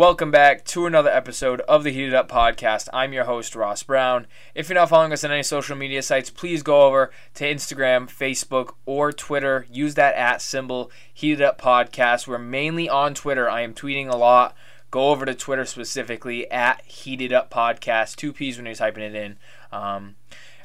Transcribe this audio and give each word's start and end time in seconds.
Welcome 0.00 0.30
back 0.30 0.64
to 0.64 0.86
another 0.86 1.10
episode 1.10 1.60
of 1.68 1.84
the 1.84 1.90
Heated 1.90 2.14
Up 2.14 2.26
Podcast. 2.26 2.88
I'm 2.90 3.12
your 3.12 3.24
host, 3.24 3.54
Ross 3.54 3.82
Brown. 3.82 4.26
If 4.54 4.70
you're 4.70 4.78
not 4.78 4.88
following 4.88 5.12
us 5.12 5.24
on 5.24 5.30
any 5.30 5.42
social 5.42 5.76
media 5.76 6.00
sites, 6.00 6.30
please 6.30 6.62
go 6.62 6.84
over 6.84 7.10
to 7.34 7.44
Instagram, 7.44 8.08
Facebook, 8.08 8.72
or 8.86 9.12
Twitter. 9.12 9.66
Use 9.70 9.96
that 9.96 10.14
at 10.14 10.40
symbol, 10.40 10.90
Heated 11.12 11.42
Up 11.42 11.60
Podcast. 11.60 12.26
We're 12.26 12.38
mainly 12.38 12.88
on 12.88 13.12
Twitter. 13.12 13.50
I 13.50 13.60
am 13.60 13.74
tweeting 13.74 14.10
a 14.10 14.16
lot. 14.16 14.56
Go 14.90 15.10
over 15.10 15.26
to 15.26 15.34
Twitter 15.34 15.66
specifically 15.66 16.50
at 16.50 16.82
Heated 16.86 17.34
Up 17.34 17.50
Podcast. 17.50 18.16
Two 18.16 18.32
P's 18.32 18.56
when 18.56 18.64
you're 18.64 18.74
typing 18.74 19.02
it 19.02 19.14
in. 19.14 19.36
Um, 19.70 20.16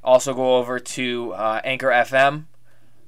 also, 0.01 0.33
go 0.33 0.55
over 0.55 0.79
to 0.79 1.33
uh, 1.33 1.59
Anchor 1.65 1.89
FM, 1.89 2.45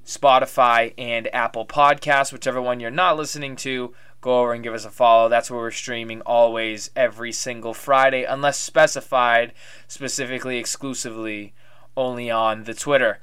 Spotify, 0.04 0.92
and 0.98 1.34
Apple 1.34 1.64
Podcasts, 1.64 2.34
whichever 2.34 2.60
one 2.60 2.80
you're 2.80 2.90
not 2.90 3.16
listening 3.16 3.56
to 3.56 3.94
go 4.20 4.40
over 4.40 4.52
and 4.52 4.62
give 4.62 4.74
us 4.74 4.84
a 4.84 4.90
follow. 4.90 5.28
That's 5.28 5.50
where 5.50 5.60
we're 5.60 5.70
streaming 5.70 6.20
always 6.22 6.90
every 6.96 7.32
single 7.32 7.74
Friday, 7.74 8.24
unless 8.24 8.58
specified 8.58 9.52
specifically, 9.86 10.58
exclusively, 10.58 11.54
only 11.96 12.30
on 12.30 12.64
the 12.64 12.74
Twitter. 12.74 13.20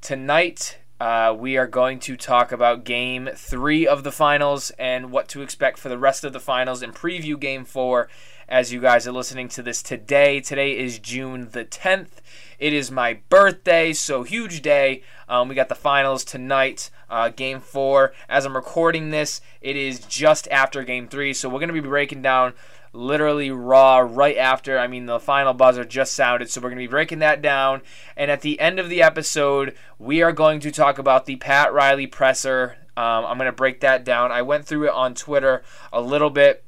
Tonight, 0.00 0.78
uh, 1.00 1.34
we 1.36 1.56
are 1.56 1.66
going 1.66 1.98
to 2.00 2.16
talk 2.16 2.52
about 2.52 2.84
game 2.84 3.28
three 3.34 3.86
of 3.86 4.04
the 4.04 4.12
finals 4.12 4.70
and 4.78 5.10
what 5.10 5.28
to 5.28 5.42
expect 5.42 5.78
for 5.78 5.88
the 5.88 5.98
rest 5.98 6.24
of 6.24 6.32
the 6.32 6.40
finals 6.40 6.82
and 6.82 6.94
preview 6.94 7.38
game 7.38 7.64
four 7.64 8.08
as 8.48 8.72
you 8.72 8.80
guys 8.80 9.06
are 9.06 9.12
listening 9.12 9.48
to 9.48 9.62
this 9.62 9.82
today. 9.82 10.40
Today 10.40 10.78
is 10.78 10.98
June 10.98 11.48
the 11.52 11.64
10th. 11.64 12.20
It 12.58 12.72
is 12.72 12.90
my 12.90 13.20
birthday, 13.28 13.92
so 13.92 14.22
huge 14.22 14.62
day. 14.62 15.02
Um, 15.28 15.48
we 15.48 15.54
got 15.54 15.68
the 15.68 15.74
finals 15.74 16.24
tonight, 16.24 16.90
uh, 17.14 17.28
game 17.28 17.60
four. 17.60 18.12
As 18.28 18.44
I'm 18.44 18.56
recording 18.56 19.10
this, 19.10 19.40
it 19.60 19.76
is 19.76 20.00
just 20.00 20.48
after 20.48 20.82
game 20.82 21.06
three, 21.06 21.32
so 21.32 21.48
we're 21.48 21.60
going 21.60 21.68
to 21.68 21.80
be 21.80 21.80
breaking 21.80 22.22
down 22.22 22.54
literally 22.92 23.52
raw 23.52 23.98
right 23.98 24.36
after. 24.36 24.78
I 24.80 24.88
mean, 24.88 25.06
the 25.06 25.20
final 25.20 25.54
buzzer 25.54 25.84
just 25.84 26.14
sounded, 26.14 26.50
so 26.50 26.60
we're 26.60 26.70
going 26.70 26.78
to 26.78 26.88
be 26.88 26.90
breaking 26.90 27.20
that 27.20 27.40
down. 27.40 27.82
And 28.16 28.32
at 28.32 28.40
the 28.40 28.58
end 28.58 28.80
of 28.80 28.88
the 28.88 29.00
episode, 29.00 29.76
we 29.96 30.22
are 30.22 30.32
going 30.32 30.58
to 30.60 30.72
talk 30.72 30.98
about 30.98 31.26
the 31.26 31.36
Pat 31.36 31.72
Riley 31.72 32.08
presser. 32.08 32.78
Um, 32.96 33.24
I'm 33.24 33.38
going 33.38 33.46
to 33.46 33.52
break 33.52 33.78
that 33.80 34.04
down. 34.04 34.32
I 34.32 34.42
went 34.42 34.66
through 34.66 34.88
it 34.88 34.92
on 34.92 35.14
Twitter 35.14 35.62
a 35.92 36.00
little 36.00 36.30
bit 36.30 36.64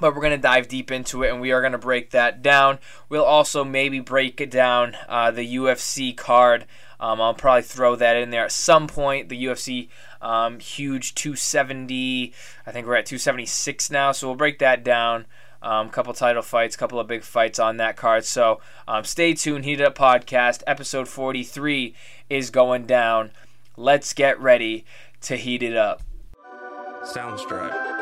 but 0.00 0.16
we're 0.16 0.20
going 0.20 0.32
to 0.32 0.36
dive 0.36 0.66
deep 0.66 0.90
into 0.90 1.22
it 1.22 1.30
and 1.30 1.40
we 1.40 1.52
are 1.52 1.60
going 1.60 1.72
to 1.72 1.78
break 1.78 2.10
that 2.10 2.42
down. 2.42 2.80
We'll 3.08 3.24
also 3.24 3.62
maybe 3.62 4.00
break 4.00 4.40
it 4.40 4.50
down 4.50 4.96
uh, 5.08 5.30
the 5.30 5.54
UFC 5.54 6.16
card. 6.16 6.66
Um, 7.02 7.20
I'll 7.20 7.34
probably 7.34 7.62
throw 7.62 7.96
that 7.96 8.16
in 8.16 8.30
there 8.30 8.44
at 8.44 8.52
some 8.52 8.86
point. 8.86 9.28
The 9.28 9.44
UFC 9.44 9.88
um, 10.22 10.60
huge 10.60 11.16
270. 11.16 12.32
I 12.64 12.70
think 12.70 12.86
we're 12.86 12.94
at 12.94 13.06
276 13.06 13.90
now, 13.90 14.12
so 14.12 14.28
we'll 14.28 14.36
break 14.36 14.60
that 14.60 14.84
down. 14.84 15.26
A 15.62 15.70
um, 15.72 15.90
couple 15.90 16.14
title 16.14 16.42
fights, 16.42 16.76
a 16.76 16.78
couple 16.78 17.00
of 17.00 17.08
big 17.08 17.24
fights 17.24 17.58
on 17.58 17.76
that 17.78 17.96
card. 17.96 18.24
So 18.24 18.60
um, 18.86 19.02
stay 19.02 19.34
tuned. 19.34 19.64
Heated 19.64 19.84
Up 19.84 19.98
Podcast, 19.98 20.62
episode 20.66 21.08
43 21.08 21.92
is 22.30 22.50
going 22.50 22.86
down. 22.86 23.32
Let's 23.76 24.12
get 24.12 24.40
ready 24.40 24.84
to 25.22 25.36
heat 25.36 25.62
it 25.62 25.76
up. 25.76 26.02
Sounds 27.04 27.42
Soundstripe. 27.42 28.01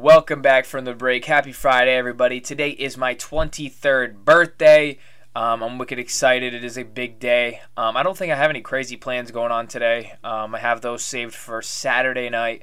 Welcome 0.00 0.42
back 0.42 0.64
from 0.64 0.84
the 0.84 0.94
break. 0.94 1.24
Happy 1.24 1.50
Friday, 1.50 1.96
everybody. 1.96 2.40
Today 2.40 2.70
is 2.70 2.96
my 2.96 3.16
23rd 3.16 4.24
birthday. 4.24 4.96
Um, 5.34 5.60
I'm 5.60 5.76
wicked 5.76 5.98
excited. 5.98 6.54
It 6.54 6.62
is 6.62 6.78
a 6.78 6.84
big 6.84 7.18
day. 7.18 7.62
Um, 7.76 7.96
I 7.96 8.04
don't 8.04 8.16
think 8.16 8.32
I 8.32 8.36
have 8.36 8.48
any 8.48 8.60
crazy 8.60 8.96
plans 8.96 9.32
going 9.32 9.50
on 9.50 9.66
today. 9.66 10.12
Um, 10.22 10.54
I 10.54 10.60
have 10.60 10.82
those 10.82 11.02
saved 11.02 11.34
for 11.34 11.62
Saturday 11.62 12.30
night. 12.30 12.62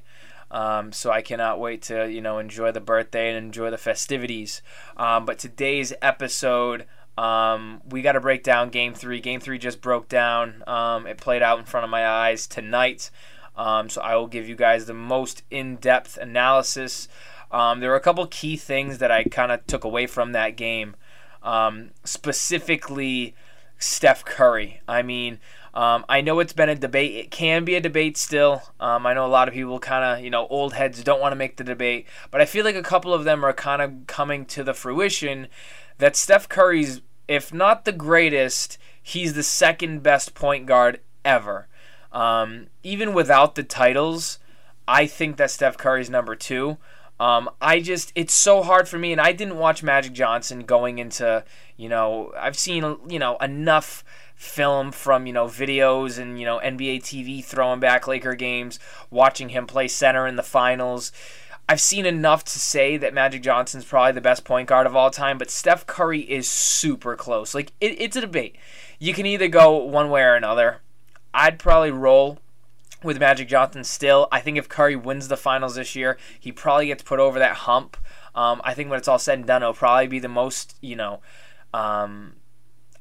Um, 0.49 0.93
so 0.93 1.11
I 1.11 1.21
cannot 1.21 1.59
wait 1.59 1.81
to 1.83 2.09
you 2.09 2.21
know 2.21 2.37
enjoy 2.37 2.71
the 2.71 2.79
birthday 2.79 3.27
and 3.27 3.45
enjoy 3.45 3.69
the 3.69 3.77
festivities. 3.77 4.61
Um, 4.95 5.25
but 5.25 5.37
today's 5.37 5.91
episode, 6.01 6.85
um, 7.17 7.81
we 7.89 8.01
got 8.01 8.13
to 8.13 8.21
break 8.21 8.43
down 8.43 8.69
Game 8.69 8.93
Three. 8.93 9.19
Game 9.19 9.41
Three 9.41 9.57
just 9.57 9.81
broke 9.81 10.07
down. 10.07 10.63
it 11.05 11.17
played 11.17 11.43
out 11.43 11.59
in 11.59 11.65
front 11.65 11.83
of 11.83 11.89
my 11.89 12.07
eyes 12.07 12.47
tonight. 12.47 13.11
Um, 13.57 13.89
so 13.89 14.01
I 14.01 14.15
will 14.15 14.27
give 14.27 14.47
you 14.47 14.55
guys 14.55 14.85
the 14.85 14.93
most 14.93 15.43
in-depth 15.49 16.17
analysis. 16.17 17.07
Um, 17.51 17.79
there 17.79 17.89
were 17.89 17.95
a 17.95 18.01
couple 18.01 18.25
key 18.27 18.57
things 18.57 18.97
that 18.97 19.11
I 19.11 19.23
kind 19.23 19.51
of 19.51 19.65
took 19.67 19.83
away 19.83 20.07
from 20.07 20.33
that 20.33 20.57
game, 20.57 20.95
um, 21.41 21.91
specifically 22.03 23.35
Steph 23.77 24.25
Curry. 24.25 24.81
I 24.87 25.01
mean, 25.03 25.39
um, 25.73 26.05
I 26.07 26.21
know 26.21 26.39
it's 26.39 26.53
been 26.53 26.69
a 26.69 26.75
debate. 26.75 27.15
It 27.15 27.31
can 27.31 27.65
be 27.65 27.75
a 27.75 27.81
debate 27.81 28.17
still. 28.17 28.61
Um, 28.79 29.05
I 29.05 29.13
know 29.13 29.25
a 29.25 29.27
lot 29.27 29.47
of 29.47 29.53
people 29.53 29.79
kind 29.79 30.03
of, 30.03 30.23
you 30.23 30.29
know, 30.29 30.47
old 30.47 30.73
heads 30.73 31.03
don't 31.03 31.21
want 31.21 31.33
to 31.33 31.37
make 31.37 31.57
the 31.57 31.63
debate, 31.63 32.07
but 32.31 32.41
I 32.41 32.45
feel 32.45 32.63
like 32.63 32.75
a 32.75 32.83
couple 32.83 33.13
of 33.13 33.25
them 33.25 33.43
are 33.43 33.53
kind 33.53 33.81
of 33.81 34.07
coming 34.07 34.45
to 34.47 34.63
the 34.63 34.73
fruition 34.73 35.47
that 35.97 36.15
Steph 36.15 36.49
Curry's, 36.49 37.01
if 37.27 37.53
not 37.53 37.85
the 37.85 37.91
greatest, 37.91 38.77
he's 39.01 39.33
the 39.33 39.43
second 39.43 40.01
best 40.01 40.33
point 40.33 40.65
guard 40.65 40.99
ever. 41.23 41.67
Um, 42.15 42.67
even 42.81 43.13
without 43.13 43.55
the 43.55 43.63
titles, 43.63 44.39
I 44.87 45.05
think 45.05 45.35
that 45.35 45.51
Steph 45.51 45.77
Curry's 45.77 46.09
number 46.09 46.33
two. 46.33 46.77
Um, 47.19 47.49
I 47.61 47.81
just 47.81 48.11
it's 48.15 48.33
so 48.33 48.63
hard 48.63 48.87
for 48.87 48.97
me, 48.97 49.11
and 49.11 49.21
I 49.21 49.33
didn't 49.33 49.57
watch 49.57 49.83
Magic 49.83 50.13
Johnson 50.13 50.61
going 50.61 50.97
into 50.97 51.43
you 51.77 51.89
know 51.89 52.33
I've 52.37 52.57
seen 52.57 52.97
you 53.07 53.19
know 53.19 53.37
enough 53.37 54.03
film 54.35 54.91
from 54.91 55.25
you 55.25 55.33
know 55.33 55.45
videos 55.45 56.17
and 56.17 56.39
you 56.39 56.45
know 56.45 56.59
NBA 56.63 57.01
TV 57.03 57.43
throwing 57.43 57.79
back 57.81 58.07
Laker 58.07 58.33
games, 58.33 58.79
watching 59.11 59.49
him 59.49 59.67
play 59.67 59.87
center 59.87 60.25
in 60.25 60.37
the 60.37 60.43
finals. 60.43 61.11
I've 61.67 61.81
seen 61.81 62.05
enough 62.05 62.43
to 62.45 62.59
say 62.59 62.95
that 62.97 63.13
Magic 63.13 63.41
Johnson's 63.41 63.85
probably 63.85 64.11
the 64.11 64.21
best 64.21 64.45
point 64.45 64.69
guard 64.69 64.85
of 64.85 64.95
all 64.95 65.09
time, 65.09 65.37
but 65.37 65.49
Steph 65.49 65.87
Curry 65.87 66.19
is 66.21 66.49
super 66.49 67.15
close. 67.15 67.53
Like 67.53 67.73
it, 67.81 67.99
it's 67.99 68.15
a 68.15 68.21
debate. 68.21 68.55
You 68.99 69.13
can 69.13 69.25
either 69.25 69.47
go 69.47 69.75
one 69.77 70.09
way 70.09 70.21
or 70.21 70.35
another. 70.35 70.81
I'd 71.35 71.59
probably 71.59 71.91
roll 71.91 72.39
with 73.03 73.19
Magic 73.19 73.49
Johnson 73.49 73.83
still. 73.83 74.27
I 74.31 74.39
think 74.39 74.57
if 74.57 74.69
Curry 74.69 74.95
wins 74.95 75.27
the 75.27 75.35
finals 75.35 75.75
this 75.75 75.95
year, 75.95 76.17
he 76.39 76.51
probably 76.51 76.87
gets 76.87 77.03
put 77.03 77.19
over 77.19 77.37
that 77.39 77.57
hump. 77.57 77.97
Um, 78.33 78.61
I 78.63 78.73
think 78.73 78.89
when 78.89 78.97
it's 78.97 79.07
all 79.07 79.19
said 79.19 79.39
and 79.39 79.47
done, 79.47 79.61
it'll 79.61 79.73
probably 79.73 80.07
be 80.07 80.19
the 80.19 80.29
most, 80.29 80.75
you 80.81 80.95
know, 80.95 81.19
um, 81.73 82.37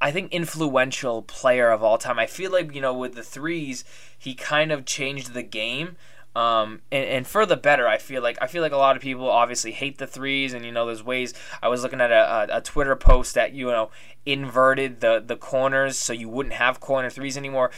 I 0.01 0.11
think 0.11 0.33
influential 0.33 1.21
player 1.21 1.71
of 1.71 1.81
all 1.81 1.97
time. 1.97 2.19
I 2.19 2.25
feel 2.25 2.51
like, 2.51 2.75
you 2.75 2.81
know, 2.81 2.93
with 2.93 3.15
the 3.15 3.23
threes, 3.23 3.85
he 4.17 4.35
kind 4.35 4.71
of 4.71 4.85
changed 4.85 5.33
the 5.33 5.43
game. 5.43 5.95
Um, 6.35 6.81
and, 6.91 7.05
and 7.05 7.27
for 7.27 7.45
the 7.45 7.55
better, 7.55 7.87
I 7.87 7.97
feel 7.97 8.21
like 8.21 8.37
I 8.41 8.47
feel 8.47 8.61
like 8.61 8.73
a 8.73 8.77
lot 8.77 8.97
of 8.97 9.01
people 9.01 9.29
obviously 9.29 9.71
hate 9.71 9.99
the 9.99 10.07
threes, 10.07 10.53
and 10.53 10.65
you 10.65 10.71
know 10.73 10.85
there's 10.85 11.01
ways. 11.01 11.33
I 11.63 11.69
was 11.69 11.81
looking 11.81 12.01
at 12.01 12.11
a, 12.11 12.53
a, 12.53 12.57
a 12.57 12.61
Twitter 12.61 12.97
post 12.97 13.35
that 13.35 13.53
you 13.53 13.67
know 13.67 13.89
inverted 14.25 14.99
the 14.99 15.23
the 15.25 15.37
corners 15.37 15.97
so 15.97 16.11
you 16.11 16.27
wouldn't 16.27 16.55
have 16.55 16.81
corner 16.81 17.09
threes 17.09 17.37
anymore 17.37 17.71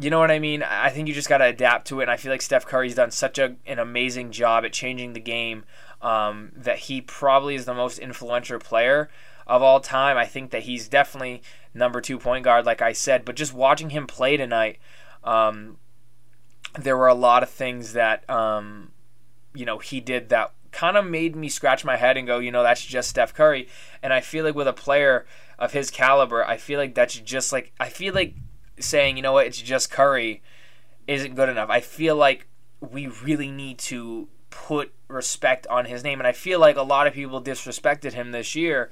you 0.00 0.10
know 0.10 0.18
what 0.18 0.30
I 0.30 0.38
mean? 0.38 0.62
I 0.62 0.90
think 0.90 1.08
you 1.08 1.14
just 1.14 1.28
got 1.28 1.38
to 1.38 1.46
adapt 1.46 1.88
to 1.88 2.00
it. 2.00 2.04
And 2.04 2.10
I 2.10 2.16
feel 2.16 2.30
like 2.30 2.42
Steph 2.42 2.66
Curry's 2.66 2.94
done 2.94 3.10
such 3.10 3.38
a, 3.38 3.56
an 3.66 3.78
amazing 3.78 4.32
job 4.32 4.64
at 4.64 4.72
changing 4.72 5.12
the 5.12 5.20
game 5.20 5.64
um, 6.00 6.52
that 6.56 6.78
he 6.78 7.00
probably 7.00 7.54
is 7.54 7.64
the 7.64 7.74
most 7.74 7.98
influential 7.98 8.58
player 8.58 9.08
of 9.46 9.62
all 9.62 9.80
time. 9.80 10.16
I 10.16 10.26
think 10.26 10.50
that 10.50 10.62
he's 10.62 10.88
definitely 10.88 11.42
number 11.74 12.00
two 12.00 12.18
point 12.18 12.44
guard, 12.44 12.66
like 12.66 12.82
I 12.82 12.92
said. 12.92 13.24
But 13.24 13.36
just 13.36 13.54
watching 13.54 13.90
him 13.90 14.06
play 14.06 14.36
tonight, 14.36 14.78
um, 15.24 15.78
there 16.78 16.96
were 16.96 17.08
a 17.08 17.14
lot 17.14 17.42
of 17.42 17.50
things 17.50 17.94
that 17.94 18.28
um, 18.30 18.92
you 19.54 19.64
know 19.64 19.78
he 19.78 20.00
did 20.00 20.28
that 20.28 20.52
kind 20.70 20.96
of 20.96 21.06
made 21.06 21.34
me 21.34 21.48
scratch 21.48 21.84
my 21.84 21.96
head 21.96 22.16
and 22.16 22.26
go, 22.26 22.38
you 22.38 22.52
know, 22.52 22.62
that's 22.62 22.84
just 22.84 23.08
Steph 23.08 23.34
Curry. 23.34 23.68
And 24.02 24.12
I 24.12 24.20
feel 24.20 24.44
like 24.44 24.54
with 24.54 24.68
a 24.68 24.72
player 24.72 25.26
of 25.58 25.72
his 25.72 25.90
caliber, 25.90 26.44
I 26.44 26.56
feel 26.56 26.78
like 26.78 26.94
that's 26.94 27.14
just 27.14 27.52
like 27.52 27.72
I 27.80 27.88
feel 27.88 28.14
like 28.14 28.34
saying, 28.80 29.16
you 29.16 29.22
know 29.22 29.32
what, 29.32 29.46
it's 29.46 29.60
just 29.60 29.90
Curry 29.90 30.42
isn't 31.06 31.34
good 31.34 31.48
enough. 31.48 31.70
I 31.70 31.80
feel 31.80 32.16
like 32.16 32.46
we 32.80 33.06
really 33.06 33.50
need 33.50 33.78
to 33.78 34.28
put 34.50 34.92
respect 35.08 35.66
on 35.68 35.86
his 35.86 36.04
name. 36.04 36.20
And 36.20 36.26
I 36.26 36.32
feel 36.32 36.60
like 36.60 36.76
a 36.76 36.82
lot 36.82 37.06
of 37.06 37.14
people 37.14 37.42
disrespected 37.42 38.12
him 38.12 38.30
this 38.30 38.54
year. 38.54 38.90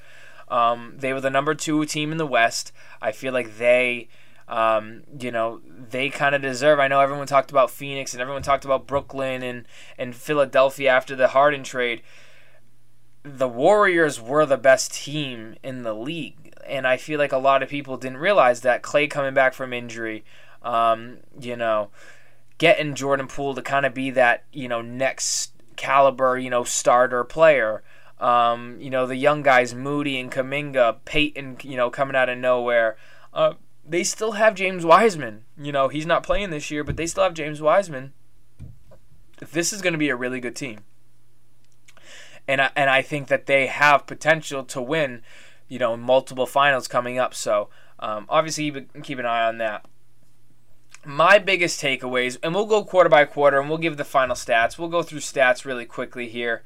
Um, 0.48 0.94
they 0.96 1.12
were 1.12 1.20
the 1.20 1.30
number 1.30 1.54
two 1.54 1.84
team 1.84 2.12
in 2.12 2.18
the 2.18 2.26
West. 2.26 2.72
I 3.02 3.12
feel 3.12 3.32
like 3.32 3.58
they, 3.58 4.08
um, 4.48 5.02
you 5.18 5.30
know, 5.30 5.60
they 5.66 6.08
kind 6.08 6.34
of 6.34 6.42
deserve. 6.42 6.78
I 6.78 6.88
know 6.88 7.00
everyone 7.00 7.26
talked 7.26 7.50
about 7.50 7.70
Phoenix 7.70 8.12
and 8.12 8.20
everyone 8.20 8.42
talked 8.42 8.64
about 8.64 8.86
Brooklyn 8.86 9.42
and, 9.42 9.66
and 9.98 10.14
Philadelphia 10.14 10.90
after 10.90 11.16
the 11.16 11.28
Harden 11.28 11.64
trade. 11.64 12.02
The 13.22 13.48
Warriors 13.48 14.20
were 14.20 14.46
the 14.46 14.56
best 14.56 14.94
team 14.94 15.56
in 15.62 15.82
the 15.82 15.94
league 15.94 16.45
and 16.68 16.86
I 16.86 16.96
feel 16.96 17.18
like 17.18 17.32
a 17.32 17.38
lot 17.38 17.62
of 17.62 17.68
people 17.68 17.96
didn't 17.96 18.18
realize 18.18 18.60
that 18.62 18.82
Klay 18.82 19.08
coming 19.10 19.34
back 19.34 19.54
from 19.54 19.72
injury, 19.72 20.24
um, 20.62 21.18
you 21.40 21.56
know, 21.56 21.90
getting 22.58 22.94
Jordan 22.94 23.26
Poole 23.26 23.54
to 23.54 23.62
kind 23.62 23.86
of 23.86 23.94
be 23.94 24.10
that 24.10 24.44
you 24.52 24.68
know 24.68 24.82
next 24.82 25.52
caliber 25.76 26.38
you 26.38 26.50
know 26.50 26.64
starter 26.64 27.24
player. 27.24 27.82
Um, 28.18 28.80
you 28.80 28.88
know 28.88 29.06
the 29.06 29.16
young 29.16 29.42
guys 29.42 29.74
Moody 29.74 30.18
and 30.18 30.32
Kuminga, 30.32 30.98
Payton, 31.04 31.58
you 31.62 31.76
know 31.76 31.90
coming 31.90 32.16
out 32.16 32.28
of 32.28 32.38
nowhere. 32.38 32.96
Uh, 33.32 33.54
they 33.88 34.04
still 34.04 34.32
have 34.32 34.54
James 34.54 34.84
Wiseman. 34.84 35.44
You 35.56 35.72
know, 35.72 35.88
he's 35.88 36.06
not 36.06 36.22
playing 36.22 36.50
this 36.50 36.70
year, 36.70 36.82
but 36.82 36.96
they 36.96 37.06
still 37.06 37.24
have 37.24 37.34
James 37.34 37.62
Wiseman. 37.62 38.12
This 39.52 39.72
is 39.72 39.82
going 39.82 39.92
to 39.92 39.98
be 39.98 40.08
a 40.08 40.16
really 40.16 40.40
good 40.40 40.56
team. 40.56 40.80
And 42.48 42.60
I, 42.60 42.70
and 42.76 42.90
I 42.90 43.02
think 43.02 43.28
that 43.28 43.46
they 43.46 43.66
have 43.66 44.06
potential 44.06 44.64
to 44.64 44.80
win, 44.80 45.22
you 45.68 45.78
know, 45.78 45.96
multiple 45.96 46.46
finals 46.46 46.88
coming 46.88 47.18
up. 47.18 47.34
So 47.34 47.68
um, 47.98 48.26
obviously 48.28 48.86
keep 49.02 49.18
an 49.18 49.26
eye 49.26 49.46
on 49.46 49.58
that. 49.58 49.84
My 51.04 51.38
biggest 51.38 51.80
takeaways, 51.80 52.36
and 52.42 52.54
we'll 52.54 52.66
go 52.66 52.84
quarter 52.84 53.08
by 53.08 53.24
quarter, 53.26 53.60
and 53.60 53.68
we'll 53.68 53.78
give 53.78 53.96
the 53.96 54.04
final 54.04 54.34
stats. 54.34 54.76
We'll 54.76 54.88
go 54.88 55.02
through 55.02 55.20
stats 55.20 55.64
really 55.64 55.84
quickly 55.84 56.28
here. 56.28 56.62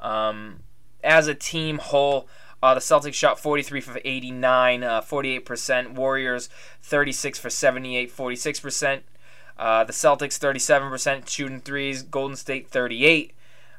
Um, 0.00 0.60
as 1.02 1.28
a 1.28 1.34
team 1.34 1.78
whole, 1.78 2.28
uh, 2.62 2.74
the 2.74 2.80
Celtics 2.80 3.14
shot 3.14 3.38
43 3.38 3.80
for 3.80 4.00
89, 4.04 4.82
uh, 4.82 5.00
48%. 5.02 5.92
Warriors 5.92 6.48
36 6.82 7.38
for 7.38 7.50
78, 7.50 8.10
46%. 8.10 9.00
Uh, 9.56 9.84
the 9.84 9.92
Celtics 9.92 10.38
37% 10.38 11.28
shooting 11.28 11.60
threes. 11.60 12.02
Golden 12.02 12.36
State 12.36 12.68
38. 12.68 13.32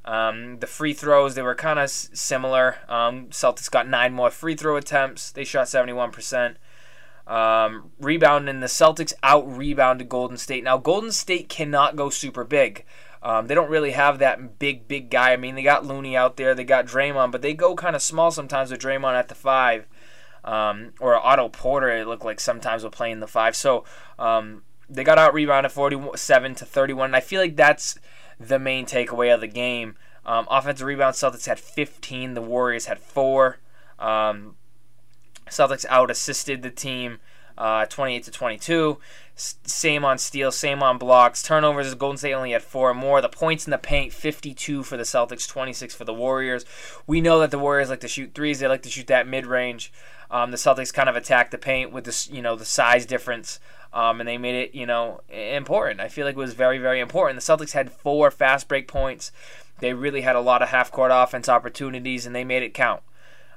Um, 0.06 0.60
the 0.60 0.68
free 0.68 0.94
throws 0.94 1.34
they 1.34 1.42
were 1.42 1.56
kind 1.56 1.80
of 1.80 1.90
similar. 1.90 2.78
Um, 2.88 3.28
Celtics 3.28 3.70
got 3.70 3.90
nine 3.90 4.14
more 4.14 4.30
free 4.30 4.56
throw 4.56 4.78
attempts. 4.78 5.32
They 5.32 5.44
shot 5.44 5.66
71%. 5.66 6.56
Um, 7.28 7.92
rebounding 8.00 8.60
the 8.60 8.68
Celtics 8.68 9.14
out 9.24 9.52
rebounded 9.52 10.08
Golden 10.08 10.38
State. 10.38 10.64
Now 10.64 10.78
Golden 10.78 11.12
State 11.12 11.50
cannot 11.50 11.96
go 11.96 12.12
super 12.12 12.44
big. 12.44 12.86
Um, 13.24 13.48
they 13.48 13.56
don't 13.56 13.72
really 13.72 13.92
have 13.92 14.20
that 14.20 14.60
big, 14.60 14.88
big 14.88 15.10
guy. 15.10 15.34
I 15.34 15.38
mean, 15.38 15.56
they 15.56 15.64
got 15.64 15.84
Looney 15.84 16.16
out 16.16 16.38
there, 16.38 16.54
they 16.54 16.64
got 16.64 16.86
Draymond, 16.86 17.32
but 17.32 17.42
they 17.42 17.56
go 17.56 17.76
kind 17.76 17.96
of 17.96 18.04
small 18.04 18.30
sometimes 18.30 18.70
with 18.70 18.80
Draymond 18.80 19.16
at 19.16 19.30
the 19.30 19.36
five. 19.36 19.88
Um, 20.44 20.94
or 21.00 21.16
Otto 21.16 21.50
Porter, 21.50 21.90
it 21.90 22.08
looked 22.08 22.24
like 22.24 22.40
sometimes 22.40 22.84
will 22.84 22.92
play 22.92 23.10
in 23.10 23.22
the 23.22 23.28
five. 23.28 23.56
So 23.56 23.84
um, 24.20 24.62
they 24.88 25.04
got 25.04 25.18
out 25.18 25.34
rebounded 25.34 25.72
47 25.72 26.54
to 26.54 26.66
31. 26.66 27.06
And 27.06 27.16
I 27.16 27.20
feel 27.20 27.42
like 27.42 27.56
that's 27.56 27.98
the 28.40 28.60
main 28.60 28.86
takeaway 28.86 29.34
of 29.34 29.42
the 29.42 29.48
game. 29.48 29.96
Um, 30.26 30.48
offensive 30.50 30.88
rebound, 30.88 31.16
Celtics 31.16 31.46
had 31.46 31.60
15. 31.60 32.34
The 32.34 32.42
Warriors 32.42 32.86
had 32.86 33.00
four. 33.00 33.60
Um, 34.00 34.56
Celtics 35.50 35.86
out 35.90 36.10
assisted 36.10 36.62
the 36.62 36.72
team 36.72 37.20
uh, 37.58 37.86
28 37.86 38.24
to 38.24 38.32
22. 38.32 38.98
S- 39.36 39.56
same 39.64 40.04
on 40.06 40.18
steals, 40.18 40.56
same 40.56 40.84
on 40.84 40.98
blocks. 40.98 41.42
Turnovers, 41.42 41.94
Golden 41.96 42.18
State 42.18 42.34
only 42.34 42.52
had 42.52 42.64
four 42.64 42.94
more. 42.94 43.22
The 43.22 43.30
points 43.30 43.66
in 43.66 43.72
the 43.72 43.78
paint, 43.78 44.14
52 44.14 44.84
for 44.84 44.98
the 44.98 45.04
Celtics, 45.04 45.48
26 45.48 45.96
for 45.96 46.06
the 46.06 46.14
Warriors. 46.14 46.66
We 47.08 47.22
know 47.22 47.40
that 47.40 47.52
the 47.52 47.60
Warriors 47.60 47.90
like 47.90 48.02
to 48.02 48.08
shoot 48.08 48.34
threes. 48.34 48.60
They 48.60 48.68
like 48.68 48.84
to 48.84 48.90
shoot 48.90 49.08
that 49.08 49.28
mid 49.28 49.46
range. 49.46 49.92
Um, 50.32 50.52
the 50.52 50.58
Celtics 50.58 50.94
kind 50.94 51.08
of 51.08 51.16
attack 51.16 51.52
the 51.52 51.58
paint 51.58 51.92
with 51.92 52.04
this, 52.04 52.30
you 52.30 52.42
know, 52.42 52.56
the 52.56 52.66
size 52.66 53.06
difference, 53.06 53.60
um, 53.96 54.20
and 54.20 54.28
they 54.28 54.38
made 54.38 54.56
it, 54.56 54.76
you 54.76 54.86
know, 54.86 55.22
important. 55.30 56.02
I 56.02 56.10
feel 56.10 56.26
like 56.26 56.36
it 56.36 56.40
was 56.40 56.54
very, 56.54 56.78
very 56.78 57.00
important. 57.00 57.40
The 57.40 57.56
Celtics 57.58 57.72
had 57.72 57.90
four 57.90 58.30
fast 58.30 58.68
break 58.68 58.90
points. 58.90 59.32
They 59.80 59.94
really 59.94 60.22
had 60.22 60.36
a 60.36 60.42
lot 60.42 60.62
of 60.62 60.70
half 60.70 60.92
court 60.92 61.12
offense 61.14 61.48
opportunities, 61.48 62.26
and 62.26 62.36
they 62.36 62.44
made 62.44 62.62
it 62.62 62.74
count. 62.74 63.02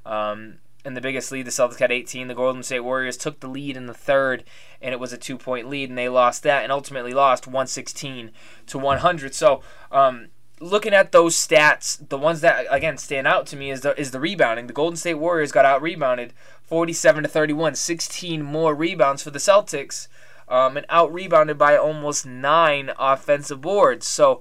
Um, 0.06 0.58
in 0.84 0.94
the 0.94 1.00
biggest 1.00 1.32
lead, 1.32 1.44
the 1.44 1.50
Celtics 1.50 1.80
had 1.80 1.90
18. 1.90 2.28
The 2.28 2.34
Golden 2.34 2.62
State 2.62 2.80
Warriors 2.80 3.16
took 3.16 3.40
the 3.40 3.48
lead 3.48 3.76
in 3.76 3.86
the 3.86 3.94
third, 3.94 4.44
and 4.80 4.94
it 4.94 5.00
was 5.00 5.12
a 5.12 5.18
two 5.18 5.36
point 5.36 5.68
lead, 5.68 5.88
and 5.88 5.98
they 5.98 6.08
lost 6.08 6.44
that 6.44 6.62
and 6.62 6.70
ultimately 6.70 7.12
lost 7.12 7.48
116 7.48 8.30
to 8.68 8.78
100. 8.78 9.34
So, 9.34 9.60
um, 9.90 10.28
looking 10.60 10.94
at 10.94 11.10
those 11.10 11.34
stats, 11.34 12.08
the 12.08 12.16
ones 12.16 12.42
that 12.42 12.66
again 12.70 12.96
stand 12.96 13.26
out 13.26 13.46
to 13.48 13.56
me 13.56 13.72
is 13.72 13.80
the 13.80 13.98
is 14.00 14.12
the 14.12 14.20
rebounding. 14.20 14.68
The 14.68 14.72
Golden 14.72 14.96
State 14.96 15.14
Warriors 15.14 15.50
got 15.50 15.64
out 15.64 15.82
rebounded 15.82 16.32
47 16.62 17.24
to 17.24 17.28
31, 17.28 17.74
16 17.74 18.42
more 18.42 18.72
rebounds 18.74 19.22
for 19.22 19.30
the 19.30 19.38
Celtics, 19.40 20.06
um, 20.48 20.76
and 20.76 20.86
out 20.88 21.12
rebounded 21.12 21.58
by 21.58 21.76
almost 21.76 22.26
nine 22.26 22.90
offensive 22.98 23.60
boards. 23.60 24.06
So, 24.06 24.40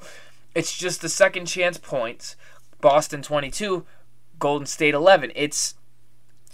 it's 0.55 0.75
just 0.75 1.01
the 1.01 1.09
second 1.09 1.45
chance 1.45 1.77
points. 1.77 2.35
Boston 2.81 3.21
22, 3.21 3.85
Golden 4.39 4.65
State 4.65 4.93
11. 4.93 5.31
It's 5.35 5.75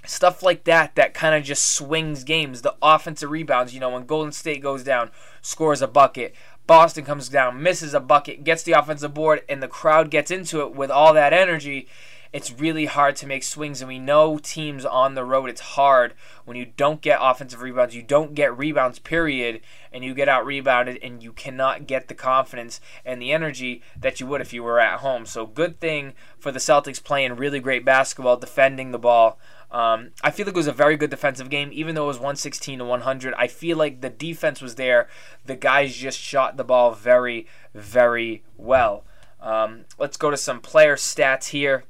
stuff 0.05 0.43
like 0.43 0.65
that 0.65 0.95
that 0.95 1.13
kind 1.13 1.35
of 1.35 1.43
just 1.43 1.71
swings 1.73 2.23
games. 2.23 2.61
The 2.61 2.75
offensive 2.81 3.31
rebounds, 3.31 3.73
you 3.73 3.79
know, 3.79 3.89
when 3.89 4.05
Golden 4.05 4.31
State 4.31 4.61
goes 4.61 4.83
down, 4.83 5.11
scores 5.41 5.81
a 5.81 5.87
bucket. 5.87 6.35
Boston 6.65 7.03
comes 7.03 7.29
down, 7.29 7.61
misses 7.61 7.93
a 7.93 7.99
bucket, 7.99 8.43
gets 8.43 8.63
the 8.63 8.71
offensive 8.73 9.13
board, 9.13 9.41
and 9.49 9.61
the 9.61 9.67
crowd 9.67 10.09
gets 10.09 10.31
into 10.31 10.61
it 10.61 10.75
with 10.75 10.89
all 10.89 11.13
that 11.13 11.33
energy. 11.33 11.87
It's 12.33 12.51
really 12.51 12.85
hard 12.85 13.15
to 13.17 13.27
make 13.27 13.43
swings, 13.43 13.79
and 13.79 13.87
we 13.87 13.99
know 13.99 14.39
teams 14.39 14.85
on 14.85 15.13
the 15.13 15.23
road, 15.23 15.51
it's 15.51 15.61
hard 15.61 16.15
when 16.45 16.57
you 16.57 16.65
don't 16.65 16.99
get 16.99 17.19
offensive 17.21 17.61
rebounds, 17.61 17.95
you 17.95 18.01
don't 18.01 18.33
get 18.33 18.57
rebounds, 18.57 18.97
period, 18.97 19.61
and 19.91 20.03
you 20.03 20.15
get 20.15 20.27
out 20.27 20.43
rebounded, 20.43 20.97
and 21.03 21.21
you 21.21 21.31
cannot 21.31 21.85
get 21.85 22.07
the 22.07 22.15
confidence 22.15 22.81
and 23.05 23.21
the 23.21 23.31
energy 23.31 23.83
that 23.95 24.19
you 24.19 24.25
would 24.25 24.41
if 24.41 24.51
you 24.51 24.63
were 24.63 24.79
at 24.79 25.01
home. 25.01 25.27
So, 25.27 25.45
good 25.45 25.79
thing 25.79 26.13
for 26.39 26.51
the 26.51 26.57
Celtics 26.57 27.03
playing 27.03 27.35
really 27.35 27.59
great 27.59 27.85
basketball, 27.85 28.37
defending 28.37 28.89
the 28.89 28.97
ball. 28.97 29.37
Um, 29.69 30.09
I 30.23 30.31
feel 30.31 30.47
like 30.47 30.55
it 30.55 30.57
was 30.57 30.67
a 30.67 30.71
very 30.71 30.97
good 30.97 31.11
defensive 31.11 31.51
game, 31.51 31.69
even 31.71 31.93
though 31.93 32.05
it 32.05 32.07
was 32.07 32.17
116 32.17 32.79
to 32.79 32.85
100. 32.85 33.35
I 33.37 33.45
feel 33.45 33.77
like 33.77 34.01
the 34.01 34.09
defense 34.09 34.59
was 34.59 34.73
there. 34.73 35.07
The 35.45 35.55
guys 35.55 35.95
just 35.95 36.19
shot 36.19 36.57
the 36.57 36.63
ball 36.63 36.93
very, 36.93 37.45
very 37.75 38.43
well. 38.57 39.03
Um, 39.39 39.85
let's 39.99 40.17
go 40.17 40.31
to 40.31 40.37
some 40.37 40.61
player 40.61 40.95
stats 40.95 41.49
here. 41.49 41.83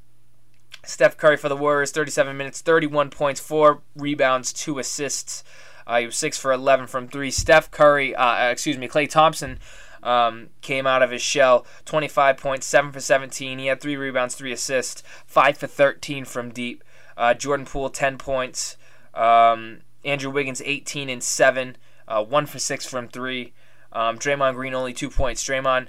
Steph 0.86 1.18
Curry 1.18 1.38
for 1.38 1.50
the 1.50 1.56
Warriors, 1.56 1.92
37 1.92 2.36
minutes, 2.36 2.62
31 2.62 3.10
points, 3.10 3.40
4 3.40 3.82
rebounds, 3.96 4.52
2 4.52 4.80
assists. 4.80 5.44
Uh, 5.88 6.00
he 6.00 6.06
was 6.06 6.18
6 6.18 6.38
for 6.38 6.52
11 6.52 6.88
from 6.88 7.08
3. 7.08 7.32
Steph 7.32 7.72
Curry, 7.72 8.16
uh, 8.16 8.50
excuse 8.50 8.78
me, 8.78 8.88
Klay 8.88 9.10
Thompson 9.10 9.60
um, 10.02 10.50
came 10.62 10.86
out 10.86 11.02
of 11.02 11.12
his 11.12 11.22
shell, 11.22 11.66
25 11.86 12.38
points, 12.38 12.66
7 12.66 12.92
for 12.92 13.00
17. 13.00 13.60
He 13.60 13.68
had 13.68 13.82
3 13.82 13.96
rebounds, 13.96 14.36
3 14.36 14.52
assists, 14.52 15.04
5 15.26 15.58
for 15.58 15.68
13 15.68 16.26
from 16.26 16.52
deep. 16.52 16.84
Uh, 17.16 17.34
Jordan 17.34 17.66
Poole, 17.66 17.90
10 17.90 18.18
points. 18.18 18.78
Um, 19.14 19.80
Andrew 20.04 20.32
Wiggins, 20.32 20.62
18 20.64 21.10
and 21.10 21.24
7, 21.24 21.78
uh, 22.08 22.24
1 22.24 22.46
for 22.46 22.60
6 22.60 22.86
from 22.86 23.08
3. 23.08 23.54
Um, 23.94 24.18
Draymond 24.18 24.56
Green, 24.56 24.74
only 24.74 24.94
2 24.94 25.10
points. 25.10 25.44
Draymond, 25.44 25.88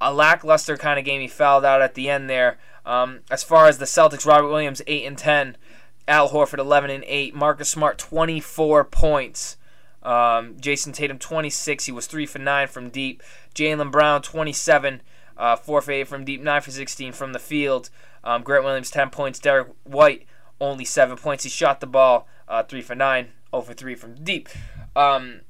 a 0.00 0.12
lackluster 0.12 0.76
kind 0.76 0.98
of 0.98 1.04
game. 1.04 1.20
He 1.20 1.28
fouled 1.28 1.64
out 1.64 1.82
at 1.82 1.94
the 1.94 2.08
end 2.08 2.28
there. 2.28 2.58
Um, 2.84 3.20
as 3.30 3.42
far 3.42 3.66
as 3.66 3.78
the 3.78 3.84
Celtics, 3.84 4.26
Robert 4.26 4.48
Williams, 4.48 4.82
8 4.86 5.06
and 5.06 5.18
10. 5.18 5.56
Al 6.08 6.30
Horford, 6.30 6.58
11 6.58 6.90
and 6.90 7.04
8. 7.06 7.34
Marcus 7.34 7.68
Smart, 7.68 7.98
24 7.98 8.84
points. 8.84 9.56
Um, 10.02 10.56
Jayson 10.60 10.92
Tatum, 10.92 11.18
26. 11.18 11.86
He 11.86 11.92
was 11.92 12.06
3 12.06 12.26
for 12.26 12.38
9 12.38 12.68
from 12.68 12.90
deep. 12.90 13.22
Jaylen 13.54 13.90
Brown, 13.90 14.22
27. 14.22 15.02
Uh, 15.36 15.56
4 15.56 15.80
for 15.80 15.90
8 15.90 16.08
from 16.08 16.24
deep, 16.24 16.42
9 16.42 16.60
for 16.60 16.70
16 16.70 17.12
from 17.12 17.32
the 17.32 17.38
field. 17.38 17.90
Um, 18.24 18.42
Grant 18.42 18.64
Williams, 18.64 18.90
10 18.90 19.10
points. 19.10 19.38
Derrick 19.38 19.68
White, 19.84 20.26
only 20.60 20.84
7 20.84 21.16
points. 21.16 21.44
He 21.44 21.50
shot 21.50 21.80
the 21.80 21.86
ball 21.86 22.28
uh, 22.48 22.62
3 22.62 22.82
for 22.82 22.94
9, 22.94 23.28
0 23.50 23.62
for 23.62 23.74
3 23.74 23.94
from 23.94 24.14
deep. 24.22 24.48
Um, 24.94 25.40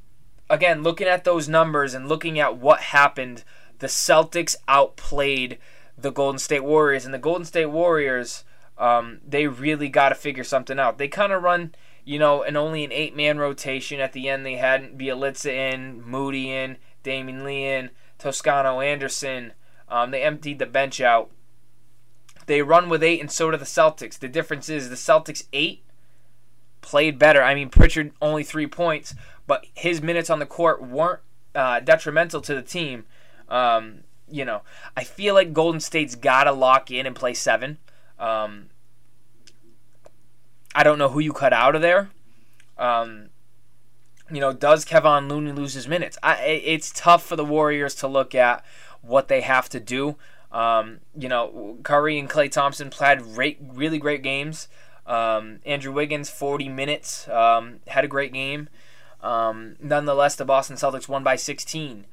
again, 0.48 0.82
looking 0.82 1.08
at 1.08 1.24
those 1.24 1.48
numbers 1.48 1.94
and 1.94 2.08
looking 2.08 2.38
at 2.38 2.56
what 2.56 2.80
happened, 2.80 3.44
the 3.80 3.86
Celtics 3.88 4.54
outplayed 4.68 5.58
the 5.96 6.10
Golden 6.10 6.38
State 6.38 6.64
Warriors. 6.64 7.04
And 7.04 7.14
the 7.14 7.18
Golden 7.18 7.44
State 7.44 7.66
Warriors, 7.66 8.44
um, 8.78 9.20
they 9.26 9.46
really 9.46 9.88
got 9.88 10.10
to 10.10 10.14
figure 10.14 10.44
something 10.44 10.78
out. 10.78 10.98
They 10.98 11.08
kind 11.08 11.32
of 11.32 11.42
run, 11.42 11.74
you 12.04 12.18
know, 12.18 12.42
an 12.42 12.56
only 12.56 12.84
an 12.84 12.92
eight 12.92 13.16
man 13.16 13.38
rotation. 13.38 14.00
At 14.00 14.12
the 14.12 14.28
end, 14.28 14.44
they 14.44 14.56
had 14.56 14.98
Bjelica 14.98 15.50
in, 15.50 16.02
Moody 16.02 16.50
in, 16.50 16.76
Damion 17.04 17.44
Lee 17.44 17.64
in, 17.64 17.90
Toscano 18.18 18.80
Anderson. 18.80 19.52
Um, 19.88 20.10
they 20.10 20.22
emptied 20.22 20.58
the 20.58 20.66
bench 20.66 21.00
out. 21.00 21.30
They 22.46 22.62
run 22.62 22.88
with 22.88 23.02
eight, 23.02 23.20
and 23.20 23.30
so 23.30 23.50
do 23.50 23.56
the 23.56 23.64
Celtics. 23.64 24.18
The 24.18 24.28
difference 24.28 24.68
is 24.68 24.88
the 24.88 24.96
Celtics 24.96 25.46
eight 25.52 25.84
played 26.80 27.18
better. 27.18 27.42
I 27.42 27.54
mean, 27.54 27.68
Pritchard 27.68 28.12
only 28.20 28.42
three 28.42 28.66
points, 28.66 29.14
but 29.46 29.66
his 29.74 30.02
minutes 30.02 30.28
on 30.28 30.40
the 30.40 30.46
court 30.46 30.82
weren't 30.82 31.20
uh, 31.54 31.80
detrimental 31.80 32.40
to 32.42 32.54
the 32.54 32.62
team. 32.62 33.04
Um, 33.48 34.00
you 34.32 34.44
know, 34.44 34.62
I 34.96 35.04
feel 35.04 35.34
like 35.34 35.52
Golden 35.52 35.80
State's 35.80 36.14
got 36.14 36.44
to 36.44 36.52
lock 36.52 36.90
in 36.90 37.06
and 37.06 37.14
play 37.14 37.34
seven. 37.34 37.78
Um, 38.18 38.70
I 40.74 40.82
don't 40.82 40.98
know 40.98 41.10
who 41.10 41.20
you 41.20 41.32
cut 41.32 41.52
out 41.52 41.74
of 41.74 41.82
there. 41.82 42.10
Um, 42.78 43.28
you 44.30 44.40
know, 44.40 44.52
does 44.52 44.84
Kevon 44.84 45.28
Looney 45.28 45.52
lose 45.52 45.74
his 45.74 45.86
minutes? 45.86 46.16
I, 46.22 46.36
it's 46.42 46.90
tough 46.94 47.24
for 47.24 47.36
the 47.36 47.44
Warriors 47.44 47.94
to 47.96 48.08
look 48.08 48.34
at 48.34 48.64
what 49.02 49.28
they 49.28 49.42
have 49.42 49.68
to 49.70 49.80
do. 49.80 50.16
Um, 50.50 51.00
you 51.16 51.28
know, 51.28 51.78
Curry 51.82 52.18
and 52.18 52.28
Klay 52.28 52.50
Thompson 52.50 52.90
played 52.90 53.20
really 53.22 53.98
great 53.98 54.22
games. 54.22 54.68
Um, 55.06 55.60
Andrew 55.66 55.92
Wiggins, 55.92 56.30
40 56.30 56.68
minutes, 56.68 57.28
um, 57.28 57.80
had 57.88 58.04
a 58.04 58.08
great 58.08 58.32
game. 58.32 58.68
Um, 59.20 59.76
nonetheless, 59.80 60.36
the 60.36 60.44
Boston 60.44 60.76
Celtics 60.76 61.08
won 61.08 61.22
by 61.22 61.36
16. 61.36 62.06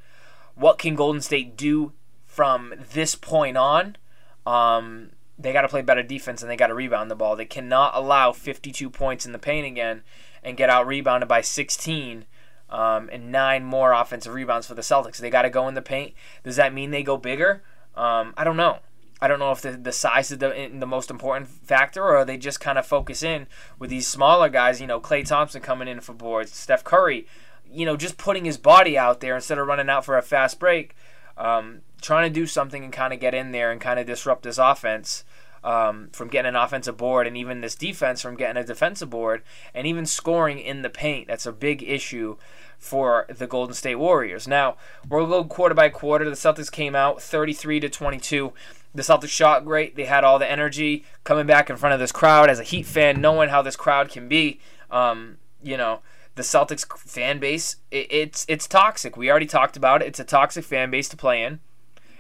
What 0.56 0.78
can 0.78 0.96
Golden 0.96 1.22
State 1.22 1.56
do 1.56 1.94
from 2.40 2.74
this 2.94 3.16
point 3.16 3.58
on? 3.58 3.98
Um, 4.46 5.10
they 5.38 5.52
got 5.52 5.64
to 5.64 5.68
play 5.68 5.82
better 5.82 6.02
defense 6.02 6.42
and 6.42 6.50
they 6.50 6.56
got 6.56 6.68
to 6.68 6.74
rebound 6.74 7.12
the 7.12 7.16
ball. 7.18 7.36
They 7.36 7.44
cannot 7.44 7.92
allow 7.94 8.32
52 8.32 8.90
points 8.90 9.26
in 9.26 9.34
the 9.34 9.40
paint 9.40 9.68
again. 9.68 10.04
and 10.42 10.56
get 10.56 10.70
out 10.70 10.88
rebounded 10.88 11.28
by 11.28 11.42
16 11.42 12.24
um, 12.70 13.10
and 13.12 13.30
nine 13.30 13.66
more 13.66 13.92
offensive 13.92 14.34
rebounds 14.34 14.68
for 14.68 14.74
the 14.74 14.82
Celtics. 14.82 15.18
They 15.18 15.30
got 15.30 15.42
to 15.42 15.50
go 15.50 15.68
in 15.68 15.74
the 15.74 15.82
paint. 15.82 16.14
Does 16.46 16.56
that 16.56 16.74
mean 16.74 16.92
they 16.92 17.04
go 17.04 17.18
bigger? 17.18 17.62
Um, 17.94 18.34
I 18.38 18.46
don't 18.46 18.56
know. 18.56 18.80
I 19.20 19.28
don't 19.28 19.40
know 19.40 19.52
if 19.52 19.60
the, 19.60 19.74
the 19.74 19.92
size 19.92 20.32
is 20.32 20.38
the, 20.38 20.72
the 20.74 20.88
most 20.88 21.12
important 21.12 21.50
factor 21.50 22.06
or 22.06 22.24
they 22.24 22.38
just 22.38 22.62
kind 22.62 22.78
of 22.78 22.86
focus 22.86 23.22
in 23.22 23.48
with 23.80 23.90
these 23.90 24.08
smaller 24.08 24.48
guys, 24.48 24.80
you 24.80 24.88
know, 24.88 25.02
Klay 25.02 25.28
Thompson 25.28 25.62
coming 25.62 25.90
in 25.90 26.00
for 26.00 26.14
boards, 26.14 26.54
Steph 26.54 26.86
Curry, 26.86 27.28
you 27.70 27.86
know, 27.86 27.98
just 27.98 28.18
putting 28.18 28.46
his 28.46 28.58
body 28.58 28.98
out 28.98 29.20
there 29.20 29.36
instead 29.36 29.58
of 29.58 29.68
running 29.68 29.90
out 29.90 30.06
for 30.06 30.18
a 30.18 30.22
fast 30.22 30.58
break, 30.58 30.96
um, 31.38 31.82
trying 32.02 32.32
to 32.32 32.40
do 32.40 32.46
something 32.46 32.84
and 32.84 32.94
kind 32.94 33.14
of 33.14 33.20
get 33.20 33.34
in 33.34 33.52
there 33.52 33.72
and 33.72 33.80
kind 33.82 34.00
of 34.00 34.06
disrupt 34.06 34.44
this 34.44 34.58
offense 34.58 35.24
um, 35.64 36.10
from 36.14 36.30
getting 36.30 36.50
an 36.50 36.56
offensive 36.56 36.98
board 36.98 37.28
and 37.28 37.36
even 37.36 37.62
this 37.62 37.76
defense 37.76 38.22
from 38.22 38.36
getting 38.36 38.62
a 38.62 38.66
defensive 38.66 39.10
board 39.10 39.44
and 39.74 39.86
even 39.86 40.06
scoring 40.06 40.60
in 40.60 40.82
the 40.82 40.90
paint. 40.90 41.28
That's 41.28 41.46
a 41.46 41.52
big 41.52 41.84
issue 41.84 42.38
for 42.78 43.26
the 43.30 43.48
Golden 43.48 43.74
State 43.74 43.96
Warriors. 43.96 44.48
Now, 44.48 44.78
we'll 45.08 45.28
go 45.28 45.44
quarter 45.44 45.76
by 45.76 45.90
quarter. 45.90 46.26
The 46.26 46.32
Celtics 46.32 46.72
came 46.72 46.96
out 46.96 47.22
33 47.22 47.82
to 47.82 47.90
22. 47.90 48.54
The 48.96 49.02
Celtics 49.02 49.30
shot 49.30 49.66
great. 49.66 49.96
They 49.96 50.06
had 50.06 50.24
all 50.24 50.40
the 50.40 50.50
energy 50.50 51.04
coming 51.24 51.46
back 51.46 51.70
in 51.70 51.76
front 51.76 51.94
of 51.94 52.00
this 52.00 52.12
crowd. 52.12 52.50
As 52.50 52.60
a 52.60 52.64
Heat 52.64 52.86
fan, 52.86 53.22
knowing 53.22 53.50
how 53.50 53.62
this 53.62 53.76
crowd 53.76 54.10
can 54.10 54.28
be, 54.28 54.60
um, 54.90 55.38
you 55.62 55.78
know, 55.78 56.00
the 56.36 56.42
Celtics 56.42 56.88
fan 56.98 57.40
base, 57.40 57.76
it, 57.92 58.08
it's 58.10 58.46
it's 58.48 58.66
toxic. 58.66 59.18
We 59.18 59.30
already 59.30 59.46
talked 59.46 59.76
about 59.76 60.02
it. 60.02 60.08
It's 60.08 60.20
a 60.22 60.24
toxic 60.24 60.64
fan 60.64 60.90
base 60.90 61.10
to 61.10 61.18
play 61.18 61.44
in. 61.44 61.60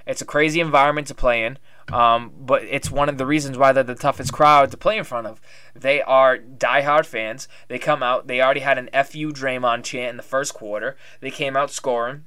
It's 0.09 0.23
a 0.23 0.25
crazy 0.25 0.59
environment 0.59 1.05
to 1.07 1.13
play 1.13 1.45
in. 1.45 1.59
Um, 1.93 2.31
but 2.39 2.63
it's 2.63 2.89
one 2.89 3.09
of 3.09 3.19
the 3.19 3.27
reasons 3.27 3.59
why 3.59 3.71
they're 3.71 3.83
the 3.83 3.93
toughest 3.93 4.33
crowd 4.33 4.71
to 4.71 4.77
play 4.77 4.97
in 4.97 5.03
front 5.03 5.27
of. 5.27 5.39
They 5.75 6.01
are 6.01 6.39
diehard 6.39 7.05
fans. 7.05 7.47
They 7.67 7.77
come 7.77 8.01
out. 8.01 8.25
They 8.25 8.41
already 8.41 8.61
had 8.61 8.79
an 8.79 8.89
"fu 9.05 9.31
Draymond" 9.31 9.83
chant 9.83 10.09
in 10.09 10.17
the 10.17 10.23
first 10.23 10.55
quarter. 10.55 10.97
They 11.19 11.29
came 11.29 11.55
out 11.55 11.69
scoring, 11.69 12.25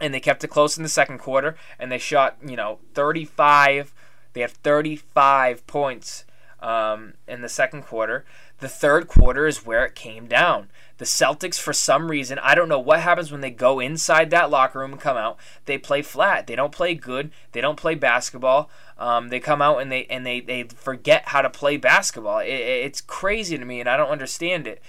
and 0.00 0.14
they 0.14 0.20
kept 0.20 0.44
it 0.44 0.48
close 0.48 0.78
in 0.78 0.82
the 0.82 0.88
second 0.88 1.18
quarter. 1.18 1.56
And 1.78 1.92
they 1.92 1.98
shot, 1.98 2.38
you 2.42 2.56
know, 2.56 2.78
35. 2.94 3.92
They 4.32 4.40
have 4.40 4.52
35 4.52 5.66
points 5.66 6.24
um, 6.60 7.14
in 7.28 7.42
the 7.42 7.50
second 7.50 7.82
quarter. 7.82 8.24
The 8.60 8.68
third 8.68 9.08
quarter 9.08 9.46
is 9.46 9.66
where 9.66 9.84
it 9.84 9.94
came 9.94 10.26
down. 10.26 10.70
The 10.98 11.04
Celtics, 11.04 11.58
for 11.58 11.72
some 11.72 12.08
reason, 12.08 12.38
I 12.38 12.54
don't 12.54 12.68
know 12.68 12.78
what 12.78 13.00
happens 13.00 13.32
when 13.32 13.40
they 13.40 13.50
go 13.50 13.80
inside 13.80 14.30
that 14.30 14.50
locker 14.50 14.78
room 14.78 14.92
and 14.92 15.00
come 15.00 15.16
out. 15.16 15.38
They 15.64 15.76
play 15.76 16.02
flat. 16.02 16.46
They 16.46 16.54
don't 16.54 16.72
play 16.72 16.94
good. 16.94 17.32
They 17.50 17.60
don't 17.60 17.78
play 17.78 17.96
basketball. 17.96 18.70
Um, 18.96 19.28
they 19.28 19.40
come 19.40 19.60
out 19.60 19.78
and 19.78 19.90
they 19.90 20.06
and 20.06 20.24
they, 20.24 20.40
they 20.40 20.64
forget 20.64 21.24
how 21.26 21.42
to 21.42 21.50
play 21.50 21.76
basketball. 21.76 22.38
It, 22.38 22.48
it's 22.48 23.00
crazy 23.00 23.58
to 23.58 23.64
me, 23.64 23.80
and 23.80 23.88
I 23.88 23.96
don't 23.96 24.10
understand 24.10 24.68
it. 24.68 24.80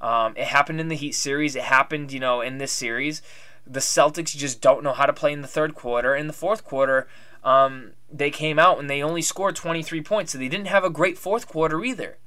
Um, 0.00 0.34
it 0.36 0.48
happened 0.48 0.80
in 0.80 0.88
the 0.88 0.96
Heat 0.96 1.12
series. 1.12 1.56
It 1.56 1.62
happened, 1.62 2.12
you 2.12 2.20
know, 2.20 2.42
in 2.42 2.58
this 2.58 2.72
series. 2.72 3.22
The 3.66 3.80
Celtics 3.80 4.36
just 4.36 4.60
don't 4.60 4.84
know 4.84 4.92
how 4.92 5.06
to 5.06 5.14
play 5.14 5.32
in 5.32 5.40
the 5.40 5.48
third 5.48 5.74
quarter. 5.74 6.14
In 6.14 6.26
the 6.26 6.34
fourth 6.34 6.62
quarter, 6.62 7.08
um, 7.42 7.92
they 8.12 8.30
came 8.30 8.58
out 8.58 8.78
and 8.78 8.90
they 8.90 9.02
only 9.02 9.22
scored 9.22 9.56
23 9.56 10.02
points, 10.02 10.32
so 10.32 10.38
they 10.38 10.48
didn't 10.48 10.66
have 10.66 10.84
a 10.84 10.90
great 10.90 11.16
fourth 11.16 11.48
quarter 11.48 11.82
either. 11.82 12.18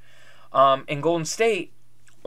Um, 0.52 0.86
and 0.88 1.04
Golden 1.04 1.26
State 1.26 1.72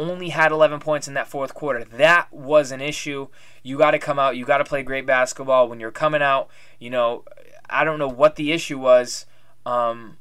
only 0.00 0.30
had 0.30 0.52
11 0.52 0.80
points 0.80 1.07
in 1.07 1.14
that 1.14 1.28
fourth 1.28 1.54
quarter. 1.54 1.85
That 1.85 2.33
was 2.33 2.73
an 2.73 2.80
issue. 2.80 3.28
You 3.62 3.76
got 3.76 3.90
to 3.90 3.99
come 3.99 4.19
out. 4.19 4.37
You 4.37 4.45
got 4.45 4.59
to 4.59 4.64
play 4.64 4.83
great 4.83 5.07
basketball. 5.07 5.69
When 5.69 5.80
you're 5.80 5.90
coming 5.90 6.23
out, 6.23 6.49
you 6.78 6.90
know, 6.90 7.25
I 7.69 7.85
don't 7.85 7.99
know 7.99 8.09
what 8.09 8.37
the 8.37 8.52
issue 8.52 8.78
was. 8.78 9.26
Um, 9.66 10.16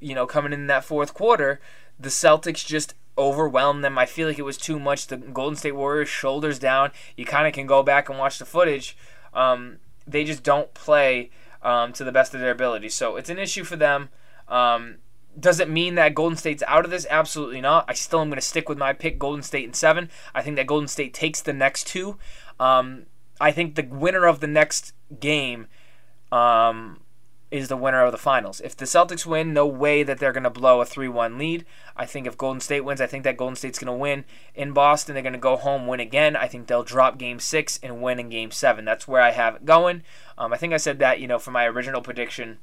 you 0.00 0.14
know, 0.14 0.26
coming 0.26 0.52
in 0.52 0.68
that 0.68 0.84
fourth 0.84 1.14
quarter, 1.14 1.60
the 1.98 2.08
Celtics 2.08 2.64
just 2.64 2.94
overwhelmed 3.18 3.84
them. 3.84 3.98
I 3.98 4.06
feel 4.06 4.28
like 4.28 4.38
it 4.38 4.42
was 4.42 4.56
too 4.56 4.78
much. 4.78 5.08
The 5.08 5.16
Golden 5.16 5.56
State 5.56 5.74
Warriors 5.74 6.08
shoulders 6.08 6.58
down. 6.58 6.92
You 7.16 7.24
kind 7.24 7.46
of 7.46 7.52
can 7.52 7.66
go 7.66 7.82
back 7.82 8.08
and 8.08 8.18
watch 8.18 8.38
the 8.38 8.46
footage. 8.46 8.96
Um, 9.34 9.78
they 10.06 10.24
just 10.24 10.42
don't 10.42 10.72
play 10.74 11.30
um, 11.62 11.92
to 11.94 12.04
the 12.04 12.12
best 12.12 12.34
of 12.34 12.40
their 12.40 12.50
ability. 12.50 12.88
So 12.88 13.16
it's 13.16 13.30
an 13.30 13.38
issue 13.38 13.64
for 13.64 13.76
them. 13.76 14.08
Um, 14.48 14.96
does 15.38 15.60
it 15.60 15.68
mean 15.68 15.94
that 15.94 16.14
Golden 16.14 16.36
State's 16.36 16.62
out 16.66 16.84
of 16.84 16.90
this? 16.90 17.06
Absolutely 17.08 17.60
not. 17.60 17.84
I 17.88 17.94
still 17.94 18.20
am 18.20 18.28
going 18.28 18.36
to 18.36 18.46
stick 18.46 18.68
with 18.68 18.78
my 18.78 18.92
pick, 18.92 19.18
Golden 19.18 19.42
State 19.42 19.64
in 19.64 19.72
seven. 19.72 20.10
I 20.34 20.42
think 20.42 20.56
that 20.56 20.66
Golden 20.66 20.88
State 20.88 21.14
takes 21.14 21.40
the 21.40 21.52
next 21.52 21.86
two. 21.86 22.18
Um, 22.60 23.06
I 23.40 23.50
think 23.50 23.74
the 23.74 23.82
winner 23.82 24.26
of 24.26 24.40
the 24.40 24.46
next 24.46 24.92
game 25.18 25.68
um, 26.30 27.00
is 27.50 27.68
the 27.68 27.76
winner 27.76 28.04
of 28.04 28.12
the 28.12 28.18
finals. 28.18 28.60
If 28.60 28.76
the 28.76 28.84
Celtics 28.84 29.24
win, 29.24 29.52
no 29.52 29.66
way 29.66 30.02
that 30.02 30.18
they're 30.18 30.32
going 30.32 30.42
to 30.44 30.50
blow 30.50 30.80
a 30.80 30.84
3 30.84 31.08
1 31.08 31.38
lead. 31.38 31.64
I 31.96 32.04
think 32.04 32.26
if 32.26 32.36
Golden 32.36 32.60
State 32.60 32.82
wins, 32.82 33.00
I 33.00 33.06
think 33.06 33.24
that 33.24 33.36
Golden 33.36 33.56
State's 33.56 33.78
going 33.78 33.92
to 33.92 33.98
win 33.98 34.24
in 34.54 34.72
Boston. 34.72 35.14
They're 35.14 35.22
going 35.22 35.32
to 35.32 35.38
go 35.38 35.56
home, 35.56 35.86
win 35.86 36.00
again. 36.00 36.36
I 36.36 36.46
think 36.46 36.66
they'll 36.66 36.82
drop 36.82 37.18
game 37.18 37.38
six 37.38 37.78
and 37.82 38.02
win 38.02 38.20
in 38.20 38.28
game 38.28 38.50
seven. 38.50 38.84
That's 38.84 39.08
where 39.08 39.22
I 39.22 39.30
have 39.30 39.56
it 39.56 39.64
going. 39.64 40.02
Um, 40.36 40.52
I 40.52 40.56
think 40.56 40.72
I 40.72 40.78
said 40.78 40.98
that, 40.98 41.20
you 41.20 41.26
know, 41.26 41.38
for 41.38 41.52
my 41.52 41.66
original 41.66 42.02
prediction 42.02 42.58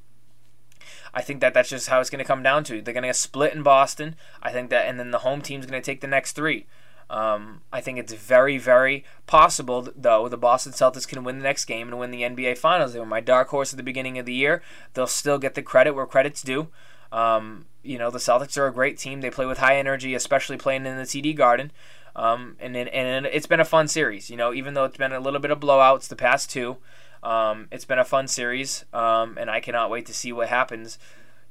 I 1.14 1.22
think 1.22 1.42
that 1.42 1.54
that's 1.54 1.70
just 1.70 1.90
how 1.90 2.00
it's 2.00 2.10
going 2.10 2.24
to 2.24 2.28
come 2.28 2.44
down 2.44 2.64
to. 2.66 2.82
They're 2.82 2.94
going 2.94 3.04
to 3.04 3.10
get 3.10 3.16
split 3.16 3.54
in 3.54 3.64
Boston. 3.64 4.16
I 4.42 4.52
think 4.52 4.70
that, 4.70 4.88
and 4.88 5.00
then 5.00 5.12
the 5.12 5.20
home 5.20 5.42
team's 5.42 5.66
going 5.66 5.82
to 5.82 5.86
take 5.86 6.02
the 6.02 6.08
next 6.08 6.34
three. 6.34 6.66
Um, 7.10 7.62
I 7.74 7.82
think 7.82 7.98
it's 7.98 8.14
very, 8.14 8.58
very 8.58 9.04
possible, 9.26 9.88
though, 9.96 10.30
the 10.30 10.38
Boston 10.38 10.74
Celtics 10.74 11.08
can 11.08 11.24
win 11.24 11.40
the 11.40 11.44
next 11.44 11.66
game 11.66 11.88
and 11.88 12.00
win 12.00 12.12
the 12.12 12.22
NBA 12.22 12.58
Finals. 12.58 12.94
They 12.94 13.00
were 13.00 13.06
my 13.06 13.22
dark 13.22 13.50
horse 13.50 13.74
at 13.74 13.78
the 13.78 13.84
beginning 13.84 14.20
of 14.20 14.26
the 14.26 14.34
year. 14.34 14.62
They'll 14.94 15.08
still 15.08 15.40
get 15.40 15.56
the 15.56 15.64
credit 15.64 15.94
where 15.94 16.06
credit's 16.06 16.44
due. 16.44 16.68
Um, 17.12 17.66
you 17.82 17.98
know, 17.98 18.12
the 18.12 18.20
Celtics 18.20 18.58
are 18.58 18.68
a 18.68 18.74
great 18.74 19.00
team. 19.00 19.22
They 19.22 19.32
play 19.32 19.48
with 19.48 19.58
high 19.58 19.78
energy, 19.78 20.14
especially 20.14 20.58
playing 20.58 20.86
in 20.86 20.98
the 20.98 21.04
TD 21.04 21.36
Garden. 21.36 21.72
Um, 22.16 22.58
and, 22.60 22.76
and, 22.76 22.90
and 22.90 23.26
it's 23.26 23.48
been 23.48 23.60
a 23.60 23.66
fun 23.66 23.88
series. 23.88 24.30
You 24.30 24.38
know, 24.38 24.54
even 24.54 24.76
though 24.76 24.84
it's 24.84 24.98
been 24.98 25.14
a 25.14 25.20
little 25.20 25.40
bit 25.40 25.52
of 25.52 25.60
blowouts 25.60 26.08
the 26.08 26.16
past 26.16 26.52
two. 26.52 26.78
Um, 27.24 27.68
it's 27.72 27.86
been 27.86 28.00
a 28.00 28.06
fun 28.06 28.28
series, 28.28 28.86
um, 28.94 29.38
and 29.38 29.50
I 29.50 29.60
cannot 29.60 29.90
wait 29.90 30.06
to 30.08 30.14
see 30.14 30.32
what 30.32 30.50
happens. 30.50 30.98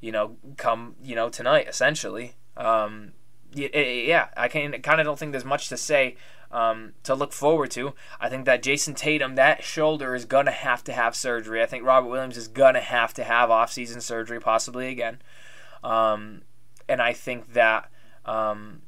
You 0.01 0.13
know, 0.13 0.37
come 0.57 0.97
you 1.03 1.15
know 1.15 1.29
tonight 1.29 1.67
essentially. 1.69 2.35
Um, 2.57 3.13
yeah, 3.53 4.29
I 4.37 4.49
can 4.49 4.81
kind 4.83 5.01
of 5.01 5.07
don't 5.07 5.19
think 5.19 5.33
there's 5.33 5.45
much 5.45 5.69
to 5.69 5.77
say 5.77 6.17
um, 6.51 6.93
to 7.03 7.15
look 7.15 7.33
forward 7.33 7.71
to. 7.73 7.95
I 8.21 8.29
think 8.29 8.45
that 8.45 8.63
Jayson 8.63 8.95
Tatum, 8.95 9.35
that 9.37 9.65
shoulder 9.65 10.15
is 10.15 10.25
gonna 10.25 10.51
have 10.51 10.85
to 10.85 10.93
have 10.93 11.15
surgery. 11.15 11.63
I 11.63 11.67
think 11.67 11.85
Robert 11.85 12.09
Williams 12.09 12.37
is 12.37 12.49
gonna 12.49 12.81
have 12.81 13.15
to 13.15 13.25
have 13.25 13.51
off-season 13.51 14.01
surgery, 14.01 14.41
possibly 14.41 14.89
again. 14.89 15.21
Um, 15.83 16.43
and 16.89 17.01
I 17.01 17.13
think 17.13 17.53
that 17.53 17.91
um, 18.25 18.83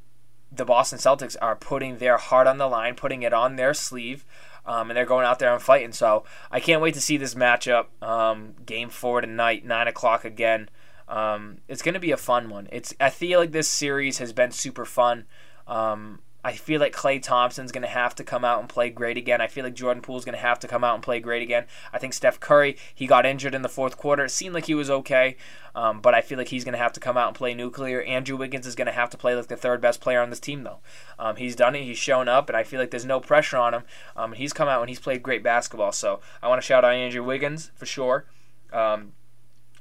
the 0.51 0.65
Boston 0.65 0.99
Celtics 0.99 1.35
are 1.41 1.55
putting 1.55 1.97
their 1.97 2.17
heart 2.17 2.47
on 2.47 2.57
the 2.57 2.67
line, 2.67 2.95
putting 2.95 3.23
it 3.23 3.33
on 3.33 3.55
their 3.55 3.73
sleeve 3.73 4.25
um, 4.65 4.89
and 4.89 4.97
they're 4.97 5.05
going 5.05 5.25
out 5.25 5.39
there 5.39 5.53
and 5.53 5.61
fighting. 5.61 5.91
So 5.91 6.23
I 6.49 6.59
can't 6.59 6.81
wait 6.81 6.93
to 6.95 7.01
see 7.01 7.17
this 7.17 7.35
matchup. 7.35 7.85
Um, 8.01 8.55
game 8.65 8.89
four 8.89 9.21
tonight, 9.21 9.65
nine 9.65 9.87
o'clock 9.87 10.25
again. 10.25 10.69
Um, 11.07 11.57
it's 11.67 11.81
going 11.81 11.93
to 11.93 11.99
be 11.99 12.11
a 12.11 12.17
fun 12.17 12.49
one. 12.49 12.69
It's 12.71 12.93
I 12.99 13.09
feel 13.09 13.39
like 13.39 13.51
this 13.51 13.67
series 13.67 14.19
has 14.19 14.33
been 14.33 14.51
super 14.51 14.85
fun. 14.85 15.25
Um, 15.67 16.19
I 16.43 16.53
feel 16.53 16.79
like 16.79 16.93
Klay 16.95 17.21
Thompson's 17.21 17.71
going 17.71 17.83
to 17.83 17.87
have 17.87 18.15
to 18.15 18.23
come 18.23 18.43
out 18.43 18.59
and 18.59 18.67
play 18.67 18.89
great 18.89 19.17
again. 19.17 19.41
I 19.41 19.47
feel 19.47 19.63
like 19.63 19.75
Jordan 19.75 20.01
Poole's 20.01 20.25
going 20.25 20.35
to 20.35 20.41
have 20.41 20.59
to 20.59 20.67
come 20.67 20.83
out 20.83 20.95
and 20.95 21.03
play 21.03 21.19
great 21.19 21.43
again. 21.43 21.65
I 21.93 21.99
think 21.99 22.13
Steph 22.13 22.39
Curry, 22.39 22.77
he 22.93 23.05
got 23.05 23.25
injured 23.25 23.53
in 23.53 23.61
the 23.61 23.69
fourth 23.69 23.97
quarter. 23.97 24.25
It 24.25 24.29
seemed 24.31 24.55
like 24.55 24.65
he 24.65 24.73
was 24.73 24.89
okay, 24.89 25.37
um, 25.75 26.01
but 26.01 26.15
I 26.15 26.21
feel 26.21 26.37
like 26.39 26.47
he's 26.47 26.63
going 26.63 26.73
to 26.73 26.79
have 26.79 26.93
to 26.93 26.99
come 26.99 27.15
out 27.15 27.27
and 27.27 27.37
play 27.37 27.53
nuclear. 27.53 28.01
Andrew 28.01 28.37
Wiggins 28.37 28.65
is 28.65 28.75
going 28.75 28.87
to 28.87 28.91
have 28.91 29.09
to 29.11 29.17
play 29.17 29.35
like 29.35 29.47
the 29.47 29.55
third 29.55 29.81
best 29.81 30.01
player 30.01 30.19
on 30.19 30.31
this 30.31 30.39
team, 30.39 30.63
though. 30.63 30.79
Um, 31.19 31.35
he's 31.35 31.55
done 31.55 31.75
it. 31.75 31.83
He's 31.83 31.97
shown 31.97 32.27
up, 32.27 32.49
and 32.49 32.57
I 32.57 32.63
feel 32.63 32.79
like 32.79 32.91
there's 32.91 33.05
no 33.05 33.19
pressure 33.19 33.57
on 33.57 33.73
him. 33.73 33.83
Um, 34.15 34.33
he's 34.33 34.53
come 34.53 34.67
out 34.67 34.81
and 34.81 34.89
he's 34.89 34.99
played 34.99 35.21
great 35.21 35.43
basketball. 35.43 35.91
So 35.91 36.21
I 36.41 36.47
want 36.47 36.61
to 36.61 36.65
shout 36.65 36.83
out 36.83 36.93
Andrew 36.93 37.23
Wiggins 37.23 37.71
for 37.75 37.85
sure. 37.85 38.25
Um, 38.73 39.13